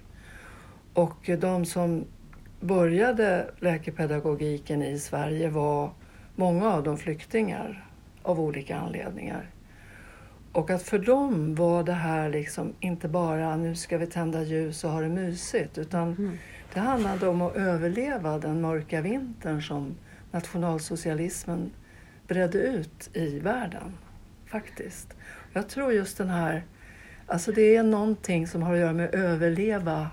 Och 0.94 1.30
de 1.40 1.66
som 1.66 2.06
började 2.60 3.52
läkepedagogiken 3.60 4.84
i 4.84 5.00
Sverige 5.00 5.50
var 5.50 5.92
många 6.36 6.74
av 6.74 6.84
dem 6.84 6.98
flyktingar 6.98 7.86
av 8.24 8.40
olika 8.40 8.78
anledningar. 8.78 9.50
Och 10.58 10.70
att 10.70 10.84
för 10.84 11.00
dem 11.00 11.56
var 11.56 11.84
det 11.84 11.94
här 11.94 12.30
liksom 12.30 12.74
inte 12.80 13.08
bara 13.08 13.58
nu 13.58 13.76
ska 13.76 13.98
vi 13.98 14.08
tända 14.08 14.44
ljus 14.44 14.84
och 14.84 14.92
ha 14.92 15.02
det 15.02 15.10
mysigt 15.10 15.78
utan 15.78 16.08
mm. 16.08 16.38
det 16.74 16.80
handlade 16.80 17.28
om 17.28 17.42
att 17.42 17.56
överleva 17.56 18.38
den 18.40 18.62
mörka 18.62 19.02
vintern 19.02 19.62
som 19.62 19.96
nationalsocialismen 20.32 21.72
bredde 22.28 22.58
ut 22.58 23.10
i 23.14 23.40
världen. 23.40 23.98
Faktiskt. 24.46 25.14
Jag 25.54 25.70
tror 25.70 25.94
just 25.94 26.18
den 26.18 26.30
här, 26.30 26.64
alltså 27.28 27.52
det 27.52 27.76
är 27.76 27.84
någonting 27.84 28.48
som 28.48 28.62
har 28.62 28.74
att 28.74 28.80
göra 28.80 28.94
med 28.94 29.10
att 29.10 29.16
överleva 29.16 30.10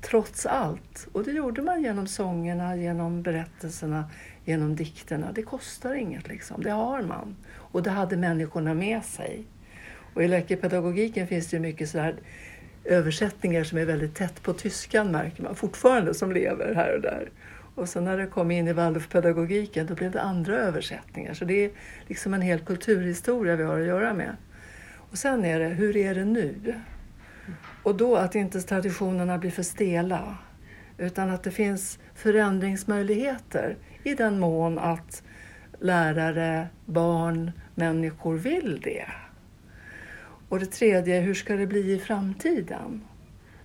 trots 0.00 0.46
allt. 0.46 1.08
Och 1.12 1.24
det 1.24 1.32
gjorde 1.32 1.62
man 1.62 1.82
genom 1.82 2.06
sångerna, 2.06 2.76
genom 2.76 3.22
berättelserna, 3.22 4.10
genom 4.44 4.76
dikterna. 4.76 5.32
Det 5.32 5.42
kostar 5.42 5.94
inget 5.94 6.28
liksom, 6.28 6.62
det 6.62 6.70
har 6.70 7.02
man. 7.02 7.36
Och 7.52 7.82
det 7.82 7.90
hade 7.90 8.16
människorna 8.16 8.74
med 8.74 9.04
sig. 9.04 9.46
Och 10.14 10.24
i 10.24 10.28
läkepedagogiken 10.28 11.26
finns 11.26 11.46
det 11.46 11.56
ju 11.56 11.60
mycket 11.60 11.88
sådär 11.88 12.14
översättningar 12.84 13.64
som 13.64 13.78
är 13.78 13.84
väldigt 13.84 14.14
tätt 14.14 14.42
på 14.42 14.52
tyskan 14.52 15.10
märker 15.10 15.42
man 15.42 15.54
fortfarande 15.54 16.14
som 16.14 16.32
lever 16.32 16.74
här 16.74 16.94
och 16.94 17.00
där. 17.00 17.30
Och 17.74 17.88
sen 17.88 18.04
när 18.04 18.18
det 18.18 18.26
kom 18.26 18.50
in 18.50 18.68
i 18.68 18.72
Waldorfpedagogiken 18.72 19.86
då 19.86 19.94
blev 19.94 20.10
det 20.10 20.22
andra 20.22 20.56
översättningar. 20.56 21.34
Så 21.34 21.44
det 21.44 21.64
är 21.64 21.70
liksom 22.06 22.34
en 22.34 22.42
hel 22.42 22.60
kulturhistoria 22.60 23.56
vi 23.56 23.62
har 23.62 23.80
att 23.80 23.86
göra 23.86 24.14
med. 24.14 24.36
Och 25.10 25.18
sen 25.18 25.44
är 25.44 25.58
det, 25.58 25.68
hur 25.68 25.96
är 25.96 26.14
det 26.14 26.24
nu? 26.24 26.74
Och 27.82 27.96
då 27.96 28.16
att 28.16 28.34
inte 28.34 28.60
traditionerna 28.60 29.38
blir 29.38 29.50
för 29.50 29.62
stela. 29.62 30.38
Utan 30.98 31.30
att 31.30 31.42
det 31.42 31.50
finns 31.50 31.98
förändringsmöjligheter 32.14 33.76
i 34.04 34.14
den 34.14 34.38
mån 34.38 34.78
att 34.78 35.22
lärare, 35.80 36.66
barn, 36.84 37.52
människor 37.74 38.36
vill 38.36 38.80
det. 38.84 39.06
Och 40.50 40.60
det 40.60 40.66
tredje, 40.66 41.20
hur 41.20 41.34
ska 41.34 41.56
det 41.56 41.66
bli 41.66 41.92
i 41.92 41.98
framtiden? 41.98 43.04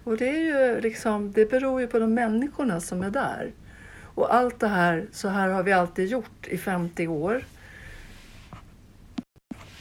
Och 0.03 0.17
det, 0.17 0.29
är 0.29 0.39
ju 0.39 0.81
liksom, 0.81 1.31
det 1.31 1.49
beror 1.49 1.81
ju 1.81 1.87
på 1.87 1.99
de 1.99 2.13
människorna 2.13 2.79
som 2.79 3.03
är 3.03 3.09
där. 3.09 3.51
Och 4.01 4.35
allt 4.35 4.59
det 4.59 4.67
här, 4.67 5.07
så 5.11 5.27
här 5.27 5.49
har 5.49 5.63
vi 5.63 5.71
alltid 5.71 6.07
gjort 6.07 6.47
i 6.47 6.57
50 6.57 7.07
år. 7.07 7.45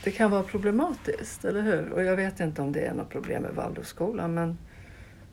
Det 0.04 0.10
kan 0.10 0.30
vara 0.30 0.42
problematiskt, 0.42 1.44
eller 1.44 1.62
hur? 1.62 1.90
Och 1.90 2.04
jag 2.04 2.16
vet 2.16 2.40
inte 2.40 2.62
om 2.62 2.72
det 2.72 2.80
är 2.80 2.94
något 2.94 3.10
problem 3.10 3.42
med 3.42 3.54
Waldorfskolan, 3.54 4.34
men 4.34 4.58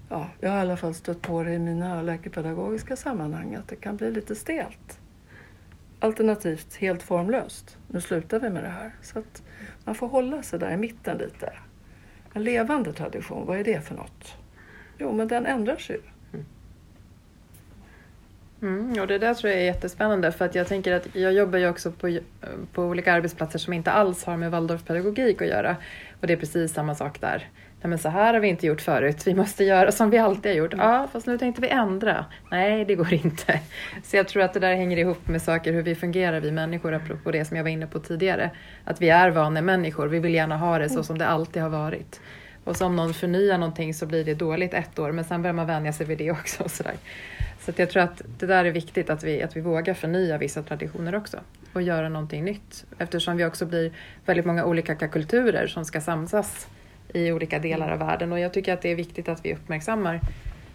ja, 0.10 0.30
jag 0.40 0.50
har 0.50 0.58
i 0.58 0.62
alla 0.62 0.78
fall 0.78 0.94
stött 0.94 1.22
på 1.22 1.44
det 1.44 1.54
i 1.54 1.60
mina 1.60 2.02
läkepedagogiska 2.02 2.96
sammanhang, 2.96 3.56
att 3.56 3.68
det 3.68 3.76
kan 3.76 3.98
bli 3.98 4.12
lite 4.12 4.36
stelt. 4.36 5.01
Alternativt 6.04 6.76
helt 6.76 7.04
formlöst. 7.04 7.78
Nu 7.88 8.02
slutar 8.02 8.40
vi 8.40 8.50
med 8.50 8.64
det 8.64 8.70
här. 8.70 8.92
Så 9.02 9.20
att 9.20 9.44
man 9.84 9.96
får 9.96 10.08
hålla 10.08 10.44
sig 10.44 10.60
där 10.60 10.72
i 10.72 10.78
mitten 10.78 11.18
lite. 11.18 11.54
En 12.34 12.44
levande 12.44 12.94
tradition, 12.94 13.46
vad 13.46 13.60
är 13.60 13.64
det 13.64 13.82
för 13.82 13.96
något? 13.96 14.36
Jo, 14.98 15.14
men 15.14 15.28
den 15.28 15.46
ändrar 15.46 15.76
sig 15.76 16.00
mm. 16.34 16.46
mm, 18.62 19.02
och 19.02 19.08
det 19.08 19.18
där 19.18 19.34
tror 19.34 19.52
jag 19.52 19.62
är 19.62 19.66
jättespännande 19.66 20.32
för 20.32 20.46
att 20.46 20.56
jag 20.56 20.68
tänker 20.68 20.94
att 20.94 21.16
jag 21.16 21.34
jobbar 21.34 21.60
ju 21.60 21.70
också 21.70 21.92
på, 21.92 22.20
på 22.74 22.84
olika 22.84 23.14
arbetsplatser 23.14 23.60
som 23.60 23.74
inte 23.74 23.92
alls 23.92 24.24
har 24.24 24.38
med 24.38 24.52
Waldorfpedagogik 24.52 25.42
att 25.42 25.48
göra. 25.48 25.76
Och 26.22 26.28
det 26.28 26.34
är 26.34 26.38
precis 26.38 26.74
samma 26.74 26.96
sak 26.96 27.22
där. 27.22 27.50
Nej 27.84 27.90
men 27.90 28.00
så 28.00 28.10
här 28.10 28.34
har 28.34 28.42
vi 28.42 28.48
inte 28.48 28.68
gjort 28.68 28.82
förut, 28.82 29.28
vi 29.28 29.34
måste 29.34 29.64
göra 29.64 29.92
som 29.92 30.10
vi 30.10 30.18
alltid 30.18 30.52
har 30.52 30.58
gjort. 30.58 30.74
Ja, 30.78 31.08
fast 31.12 31.28
nu 31.28 31.38
tänkte 31.38 31.62
vi 31.62 31.70
ändra. 31.70 32.26
Nej, 32.52 32.86
det 32.86 32.96
går 32.96 33.14
inte. 33.14 33.60
Så 34.04 34.18
jag 34.18 34.28
tror 34.28 34.44
att 34.44 34.54
det 34.54 34.60
där 34.60 34.76
hänger 34.76 34.98
ihop 34.98 35.28
med 35.28 35.42
saker, 35.42 35.74
hur 35.74 35.82
vi 35.82 35.96
fungerar, 35.96 36.40
vi 36.40 36.52
människor, 36.52 36.94
apropå 36.94 37.32
det 37.32 37.46
som 37.46 37.58
jag 37.58 37.64
var 37.64 37.70
inne 37.70 37.88
på 37.88 38.00
tidigare. 38.00 38.52
Att 38.84 39.02
vi 39.02 39.10
är 39.10 39.30
vanemänniskor, 39.30 40.08
vi 40.08 40.20
vill 40.20 40.34
gärna 40.34 40.58
ha 40.58 40.80
det 40.80 40.90
så 40.90 41.04
som 41.04 41.18
det 41.18 41.28
alltid 41.28 41.62
har 41.62 41.70
varit. 41.70 42.22
Och 42.64 42.78
så 42.78 42.86
om 42.86 42.96
någon 42.96 43.14
förnyar 43.14 43.58
någonting 43.58 43.94
så 43.94 44.06
blir 44.06 44.26
det 44.26 44.34
dåligt 44.34 44.74
ett 44.74 45.00
år, 45.00 45.12
men 45.12 45.24
sen 45.24 45.42
börjar 45.42 45.54
man 45.54 45.68
vänja 45.68 45.94
sig 45.94 46.06
vid 46.06 46.18
det 46.18 46.32
också. 46.32 46.64
Och 46.64 46.72
sådär. 46.72 46.96
Så 47.60 47.72
jag 47.76 47.90
tror 47.90 48.04
att 48.04 48.22
det 48.40 48.46
där 48.46 48.66
är 48.66 48.72
viktigt, 48.72 49.10
att 49.10 49.24
vi, 49.24 49.44
att 49.44 49.58
vi 49.58 49.62
vågar 49.62 49.94
förnya 49.94 50.38
vissa 50.38 50.64
traditioner 50.64 51.16
också 51.16 51.40
och 51.74 51.82
göra 51.82 52.10
någonting 52.10 52.44
nytt. 52.44 52.86
Eftersom 52.98 53.38
vi 53.38 53.46
också 53.46 53.66
blir 53.66 53.92
väldigt 54.26 54.46
många 54.46 54.66
olika 54.66 54.96
kulturer 54.96 55.68
som 55.68 55.86
ska 55.86 56.02
samsas 56.02 56.68
i 57.14 57.32
olika 57.32 57.60
delar 57.60 57.92
av 57.92 58.00
världen 58.00 58.32
och 58.32 58.40
jag 58.40 58.54
tycker 58.54 58.74
att 58.74 58.82
det 58.82 58.90
är 58.90 58.96
viktigt 58.96 59.30
att 59.30 59.46
vi 59.46 59.54
uppmärksammar 59.54 60.22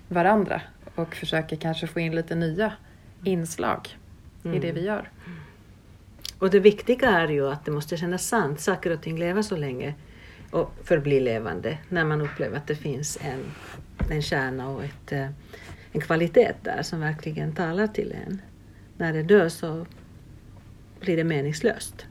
varandra 0.09 0.63
och 0.95 1.15
försöker 1.15 1.57
kanske 1.57 1.87
få 1.87 2.01
in 2.01 2.15
lite 2.15 2.35
nya 2.35 2.73
inslag 3.25 3.89
i 4.55 4.59
det 4.59 4.73
vi 4.73 4.85
gör. 4.85 5.11
Och 6.39 6.51
det 6.51 6.61
viktiga 6.61 7.11
är 7.11 7.29
ju 7.29 7.49
att 7.49 7.65
det 7.65 7.71
måste 7.71 7.97
kännas 7.97 8.27
sant. 8.29 8.61
Saker 8.61 8.91
och 8.91 9.03
ting 9.03 9.19
lever 9.19 9.43
så 9.43 9.57
länge 9.57 9.95
och 10.51 10.73
förblir 10.85 11.21
levande 11.21 11.79
när 11.89 12.05
man 12.05 12.21
upplever 12.21 12.57
att 12.57 12.67
det 12.67 12.77
finns 12.77 13.19
en, 13.21 13.45
en 14.11 14.23
kärna 14.23 14.69
och 14.69 14.85
ett, 14.85 15.13
eh, 15.13 15.29
en 15.93 16.01
kvalitet 16.01 16.53
där 16.63 16.83
som 16.83 17.01
verkligen 17.01 17.53
talar 17.53 17.87
till 17.87 18.15
en. 18.27 18.43
När 18.97 19.13
det 19.13 19.23
dör 19.23 19.49
så 19.49 19.87
blir 21.01 21.17
det 21.17 21.25
meningslöst. 21.25 22.07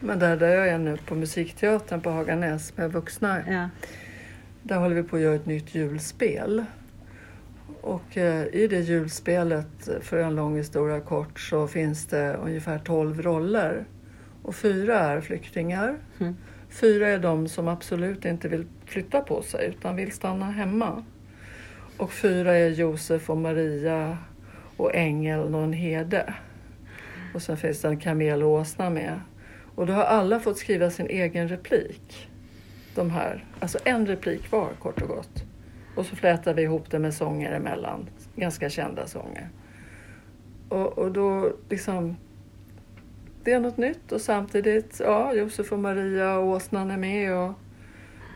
Men 0.00 0.18
där, 0.18 0.36
där 0.36 0.48
jag 0.48 0.68
är 0.68 0.78
nu 0.78 0.96
på 0.96 1.14
Musikteatern 1.14 2.00
på 2.00 2.10
Haganäs 2.10 2.76
med 2.76 2.92
vuxna, 2.92 3.42
Ja. 3.48 3.68
där 4.62 4.76
håller 4.76 4.94
vi 4.94 5.02
på 5.02 5.16
att 5.16 5.22
göra 5.22 5.34
ett 5.34 5.46
nytt 5.46 5.74
julspel. 5.74 6.64
Och 7.80 8.16
eh, 8.16 8.46
i 8.52 8.66
det 8.70 8.80
julspelet, 8.80 9.88
för 10.00 10.18
en 10.18 10.34
lång 10.34 10.56
historia 10.56 11.00
kort, 11.00 11.40
så 11.40 11.66
finns 11.68 12.06
det 12.06 12.34
ungefär 12.34 12.78
12 12.78 13.22
roller. 13.22 13.84
Och 14.42 14.54
fyra 14.54 14.98
är 14.98 15.20
flyktingar. 15.20 15.96
Mm. 16.18 16.36
Fyra 16.68 17.08
är 17.08 17.18
de 17.18 17.48
som 17.48 17.68
absolut 17.68 18.24
inte 18.24 18.48
vill 18.48 18.66
flytta 18.84 19.20
på 19.20 19.42
sig 19.42 19.68
utan 19.78 19.96
vill 19.96 20.12
stanna 20.12 20.50
hemma. 20.50 21.04
Och 21.96 22.12
fyra 22.12 22.54
är 22.56 22.68
Josef 22.68 23.30
och 23.30 23.36
Maria 23.36 24.18
och 24.76 24.94
ängeln 24.94 25.54
och 25.54 25.62
en 25.62 25.72
herde. 25.72 26.34
Och 27.34 27.42
sen 27.42 27.56
finns 27.56 27.80
det 27.80 27.88
en 27.88 27.98
kamel 28.00 28.42
och 28.42 28.50
åsna 28.50 28.90
med. 28.90 29.20
Och 29.76 29.86
då 29.86 29.92
har 29.92 30.04
alla 30.04 30.40
fått 30.40 30.58
skriva 30.58 30.90
sin 30.90 31.06
egen 31.06 31.48
replik. 31.48 32.28
De 32.94 33.10
här. 33.10 33.44
Alltså 33.60 33.78
en 33.84 34.06
replik 34.06 34.52
var 34.52 34.68
kort 34.78 35.02
och 35.02 35.08
gott. 35.08 35.44
Och 35.96 36.06
så 36.06 36.16
flätar 36.16 36.54
vi 36.54 36.62
ihop 36.62 36.90
det 36.90 36.98
med 36.98 37.14
sånger 37.14 37.52
emellan. 37.52 38.08
Ganska 38.36 38.70
kända 38.70 39.06
sånger. 39.06 39.48
Och, 40.68 40.98
och 40.98 41.12
då 41.12 41.52
liksom... 41.68 42.16
Det 43.44 43.52
är 43.52 43.60
något 43.60 43.76
nytt 43.76 44.12
och 44.12 44.20
samtidigt, 44.20 45.00
ja, 45.04 45.34
Josef 45.34 45.72
och 45.72 45.78
Maria 45.78 46.38
och 46.38 46.46
åsnan 46.46 46.90
är 46.90 46.96
med. 46.96 47.34
Och, 47.34 47.52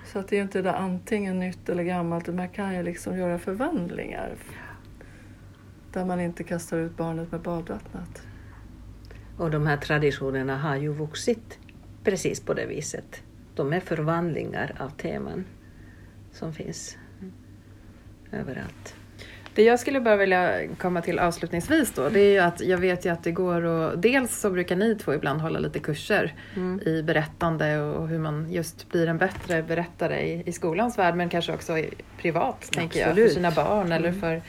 så 0.06 0.18
att 0.18 0.28
det 0.28 0.38
är 0.38 0.42
inte 0.42 0.62
det 0.62 0.72
antingen 0.72 1.38
nytt 1.38 1.68
eller 1.68 1.82
gammalt. 1.82 2.26
Man 2.26 2.48
kan 2.48 2.74
ju 2.74 2.82
liksom 2.82 3.18
göra 3.18 3.38
förvandlingar. 3.38 4.34
Där 5.92 6.04
man 6.04 6.20
inte 6.20 6.44
kastar 6.44 6.78
ut 6.78 6.96
barnet 6.96 7.32
med 7.32 7.40
badvattnet. 7.40 8.29
Och 9.40 9.50
de 9.50 9.66
här 9.66 9.76
traditionerna 9.76 10.56
har 10.56 10.76
ju 10.76 10.92
vuxit 10.92 11.58
precis 12.04 12.40
på 12.40 12.54
det 12.54 12.66
viset. 12.66 13.22
De 13.54 13.72
är 13.72 13.80
förvandlingar 13.80 14.74
av 14.78 14.88
teman 14.88 15.44
som 16.32 16.52
finns 16.52 16.96
överallt. 18.32 18.94
Det 19.54 19.62
jag 19.62 19.80
skulle 19.80 20.00
bara 20.00 20.16
vilja 20.16 20.68
komma 20.78 21.00
till 21.02 21.18
avslutningsvis 21.18 21.92
då, 21.92 22.08
det 22.08 22.20
är 22.20 22.32
ju 22.32 22.38
att 22.38 22.60
jag 22.60 22.78
vet 22.78 23.04
ju 23.06 23.12
att 23.12 23.24
det 23.24 23.32
går 23.32 23.62
och 23.62 23.98
dels 23.98 24.40
så 24.40 24.50
brukar 24.50 24.76
ni 24.76 24.94
två 24.94 25.14
ibland 25.14 25.40
hålla 25.40 25.58
lite 25.58 25.78
kurser 25.78 26.34
Mm. 26.56 26.80
i 26.86 27.02
berättande 27.02 27.80
och 27.80 28.08
hur 28.08 28.18
man 28.18 28.52
just 28.52 28.88
blir 28.88 29.06
en 29.06 29.18
bättre 29.18 29.62
berättare 29.62 30.20
i, 30.20 30.42
i 30.46 30.52
skolans 30.52 30.98
värld 30.98 31.14
men 31.14 31.28
kanske 31.28 31.52
också 31.52 31.78
i, 31.78 31.90
privat, 32.18 32.68
tänker 32.72 32.98
jag, 33.00 33.04
för 33.04 33.10
Absolut. 33.10 33.32
sina 33.32 33.50
barn 33.50 33.92
eller 33.92 34.12
för 34.12 34.42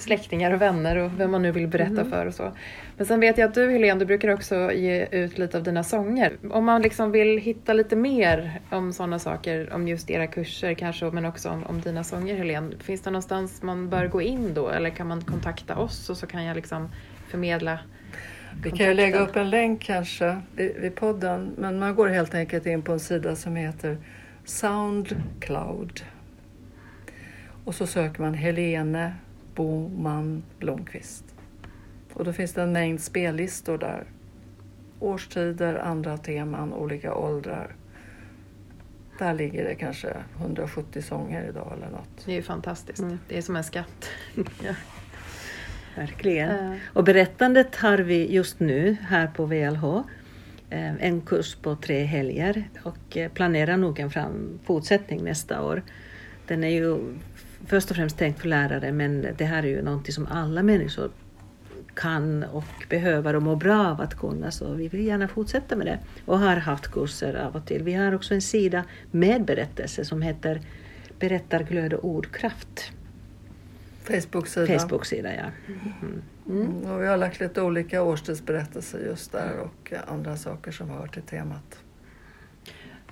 släktingar 0.00 0.50
och 0.50 0.60
vänner 0.62 0.96
och 0.96 1.20
vem 1.20 1.30
man 1.30 1.42
nu 1.42 1.52
vill 1.52 1.68
berätta 1.68 2.00
Mm. 2.00 2.10
för 2.10 2.26
och 2.26 2.34
så. 2.34 2.52
Men 2.96 3.06
sen 3.06 3.20
vet 3.20 3.38
jag 3.38 3.48
att 3.48 3.54
du 3.54 3.70
Helene, 3.70 3.98
du 3.98 4.06
brukar 4.06 4.28
också 4.28 4.72
ge 4.72 5.06
ut 5.10 5.38
lite 5.38 5.56
av 5.56 5.62
dina 5.62 5.84
sånger. 5.84 6.36
Om 6.50 6.64
man 6.64 6.82
liksom 6.82 7.12
vill 7.12 7.38
hitta 7.38 7.72
lite 7.72 7.96
mer 7.96 8.60
om 8.70 8.92
sådana 8.92 9.18
saker, 9.18 9.72
om 9.72 9.88
just 9.88 10.10
era 10.10 10.26
kurser 10.26 10.74
kanske, 10.74 11.04
men 11.04 11.24
också 11.24 11.48
om, 11.48 11.64
om 11.64 11.80
dina 11.80 12.04
sånger 12.04 12.36
Helene. 12.36 12.70
Finns 12.80 13.00
det 13.00 13.10
någonstans 13.10 13.62
man 13.62 13.88
bör 13.90 14.06
gå 14.06 14.22
in 14.22 14.54
då 14.54 14.68
eller 14.68 14.90
kan 14.90 15.06
man 15.06 15.20
kontakta 15.22 15.76
oss 15.76 16.10
och 16.10 16.16
så 16.16 16.26
kan 16.26 16.44
jag 16.44 16.54
liksom 16.56 16.88
förmedla 17.28 17.78
Vi 18.62 18.70
kan 18.70 18.86
ju 18.86 18.94
lägga 18.94 19.18
upp 19.18 19.36
en 19.36 19.50
länk 19.50 19.82
kanske 19.82 20.40
vid 20.54 20.94
podden. 20.94 21.54
Men 21.58 21.78
man 21.78 21.94
går 21.94 22.08
helt 22.08 22.34
enkelt 22.34 22.66
in 22.66 22.82
på 22.82 22.92
en 22.92 23.00
sida 23.00 23.36
som 23.36 23.56
heter 23.56 23.98
Soundcloud. 24.44 26.00
Och 27.64 27.74
så 27.74 27.86
söker 27.86 28.22
man 28.22 28.34
Helene 28.34 29.12
Boman 29.58 30.42
Blomqvist. 30.58 31.24
Och 32.12 32.24
då 32.24 32.32
finns 32.32 32.52
det 32.52 32.62
en 32.62 32.72
mängd 32.72 33.00
spellistor 33.00 33.78
där. 33.78 34.04
Årstider, 35.00 35.74
andra 35.74 36.16
teman, 36.16 36.72
olika 36.72 37.14
åldrar. 37.14 37.74
Där 39.18 39.34
ligger 39.34 39.64
det 39.64 39.74
kanske 39.74 40.16
170 40.40 41.02
sånger 41.02 41.48
idag 41.48 41.72
eller 41.76 41.90
något. 41.90 42.24
Det 42.24 42.32
är 42.32 42.36
ju 42.36 42.42
fantastiskt. 42.42 42.98
Mm. 42.98 43.18
Det 43.28 43.38
är 43.38 43.42
som 43.42 43.56
en 43.56 43.64
skatt. 43.64 44.08
ja. 44.64 44.74
Verkligen. 45.96 46.78
Och 46.92 47.04
berättandet 47.04 47.76
har 47.76 47.98
vi 47.98 48.32
just 48.32 48.60
nu 48.60 48.96
här 49.08 49.26
på 49.26 49.46
VLH. 49.46 49.84
eh, 50.70 50.94
En 51.04 51.20
kurs 51.20 51.54
på 51.56 51.76
tre 51.76 52.04
helger 52.04 52.68
och 52.82 53.16
eh, 53.16 53.30
planerar 53.32 53.76
nog 53.76 53.98
en 54.00 54.10
fram, 54.10 54.58
fortsättning 54.64 55.24
nästa 55.24 55.62
år. 55.62 55.82
Den 56.46 56.64
är 56.64 56.68
ju 56.68 56.98
först 57.66 57.90
och 57.90 57.96
främst 57.96 58.18
tänkt 58.18 58.40
för 58.40 58.48
lärare 58.48 58.92
men 58.92 59.26
det 59.38 59.44
här 59.44 59.62
är 59.62 59.66
ju 59.66 59.82
någonting 59.82 60.12
som 60.12 60.26
alla 60.26 60.62
människor 60.62 61.10
kan 61.94 62.42
och 62.42 62.64
behöver 62.88 63.36
och 63.36 63.42
mår 63.42 63.56
bra 63.56 63.86
av 63.86 64.00
att 64.00 64.14
kunna 64.14 64.50
så 64.50 64.72
vi 64.72 64.88
vill 64.88 65.06
gärna 65.06 65.28
fortsätta 65.28 65.76
med 65.76 65.86
det 65.86 65.98
och 66.24 66.38
har 66.38 66.56
haft 66.56 66.88
kurser 66.88 67.34
av 67.34 67.56
och 67.56 67.66
till. 67.66 67.82
Vi 67.82 67.94
har 67.94 68.14
också 68.14 68.34
en 68.34 68.42
sida 68.42 68.84
med 69.10 69.44
berättelser 69.44 70.04
som 70.04 70.22
heter 70.22 70.60
Berättarglöd 71.18 71.92
och 71.92 72.04
ordkraft. 72.04 72.92
Facebook-sida. 74.04 74.78
Facebook-sida 74.78 75.34
ja. 75.34 75.44
Mm. 75.66 76.22
Mm, 76.48 76.92
och 76.92 77.02
vi 77.02 77.06
har 77.06 77.16
lagt 77.16 77.40
lite 77.40 77.62
olika 77.62 78.02
årstidsberättelser 78.02 78.98
just 78.98 79.32
där 79.32 79.58
och 79.58 79.92
andra 80.06 80.36
saker 80.36 80.70
som 80.70 80.90
hör 80.90 81.06
till 81.06 81.22
temat. 81.22 81.78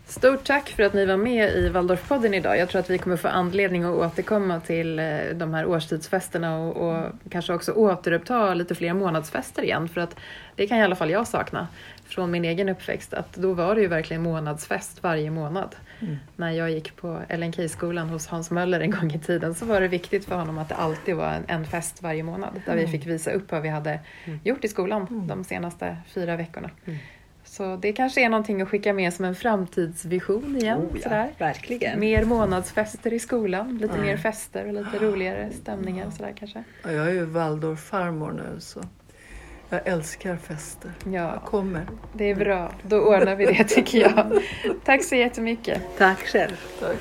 Stort 0.08 0.44
tack 0.44 0.68
för 0.68 0.82
att 0.82 0.94
ni 0.94 1.06
var 1.06 1.16
med 1.16 1.54
i 1.54 1.68
Waldorfpodden 1.68 2.34
idag. 2.34 2.58
Jag 2.58 2.68
tror 2.68 2.80
att 2.80 2.90
vi 2.90 2.98
kommer 2.98 3.16
få 3.16 3.28
anledning 3.28 3.84
att 3.84 3.94
återkomma 3.94 4.60
till 4.60 4.98
eh, 4.98 5.04
de 5.34 5.54
här 5.54 5.66
årstidsfesterna 5.66 6.58
och, 6.58 6.76
och 6.76 7.12
kanske 7.30 7.52
också 7.54 7.72
återuppta 7.72 8.54
lite 8.54 8.74
fler 8.74 8.92
månadsfester 8.92 9.62
igen. 9.62 9.88
För 9.88 10.00
att 10.00 10.16
det 10.56 10.66
kan 10.66 10.78
i 10.78 10.82
alla 10.82 10.96
fall 10.96 11.10
jag 11.10 11.28
sakna 11.28 11.68
från 12.04 12.30
min 12.30 12.44
egen 12.44 12.68
uppväxt. 12.68 13.14
Att 13.14 13.34
då 13.34 13.52
var 13.52 13.74
det 13.74 13.80
ju 13.80 13.86
verkligen 13.86 14.22
månadsfest 14.22 15.02
varje 15.02 15.30
månad. 15.30 15.76
Mm. 16.00 16.16
När 16.36 16.50
jag 16.50 16.70
gick 16.70 16.96
på 16.96 17.20
LNK-skolan 17.28 18.08
hos 18.08 18.26
Hans 18.26 18.50
Möller 18.50 18.80
en 18.80 18.90
gång 18.90 19.12
i 19.12 19.18
tiden 19.18 19.54
så 19.54 19.64
var 19.64 19.80
det 19.80 19.88
viktigt 19.88 20.24
för 20.24 20.34
honom 20.36 20.58
att 20.58 20.68
det 20.68 20.74
alltid 20.74 21.16
var 21.16 21.32
en, 21.32 21.44
en 21.46 21.64
fest 21.64 22.02
varje 22.02 22.22
månad. 22.22 22.62
Där 22.66 22.76
vi 22.76 22.86
fick 22.86 23.06
visa 23.06 23.30
upp 23.30 23.52
vad 23.52 23.62
vi 23.62 23.68
hade 23.68 24.00
gjort 24.44 24.64
i 24.64 24.68
skolan 24.68 25.26
de 25.28 25.44
senaste 25.44 25.96
fyra 26.14 26.36
veckorna. 26.36 26.70
Mm. 27.46 27.74
Så 27.74 27.80
det 27.82 27.92
kanske 27.92 28.24
är 28.24 28.28
någonting 28.28 28.62
att 28.62 28.68
skicka 28.68 28.92
med 28.92 29.12
som 29.14 29.24
en 29.24 29.34
framtidsvision 29.34 30.56
igen. 30.56 30.78
Oh, 30.78 30.84
ja, 30.94 31.02
sådär. 31.02 31.30
verkligen. 31.38 32.00
Mer 32.00 32.24
månadsfester 32.24 33.12
i 33.12 33.18
skolan, 33.18 33.78
lite 33.78 33.94
Ja. 33.96 34.02
mer 34.02 34.16
fester 34.16 34.66
och 34.66 34.72
lite 34.74 34.98
roligare 34.98 35.50
stämningar. 35.62 36.10
Sådär 36.10 36.32
kanske. 36.38 36.64
Jag 36.82 36.92
är 36.94 37.12
ju 37.12 37.24
Waldorf-farmor 37.26 38.32
nu 38.32 38.60
så 38.60 38.80
jag 39.68 39.80
älskar 39.86 40.36
fester. 40.36 40.90
Jag 41.04 41.12
Ja, 41.14 41.40
kommer. 41.44 41.86
det 42.12 42.30
är 42.30 42.34
bra. 42.34 42.72
Då 42.82 42.96
ordnar 43.00 43.34
vi 43.36 43.44
det 43.46 43.64
tycker 43.64 43.98
jag. 44.00 44.42
Tack 44.84 45.04
så 45.04 45.14
jättemycket. 45.14 45.82
Tack 45.98 46.18
själv. 46.18 46.56
Tack. 46.80 46.96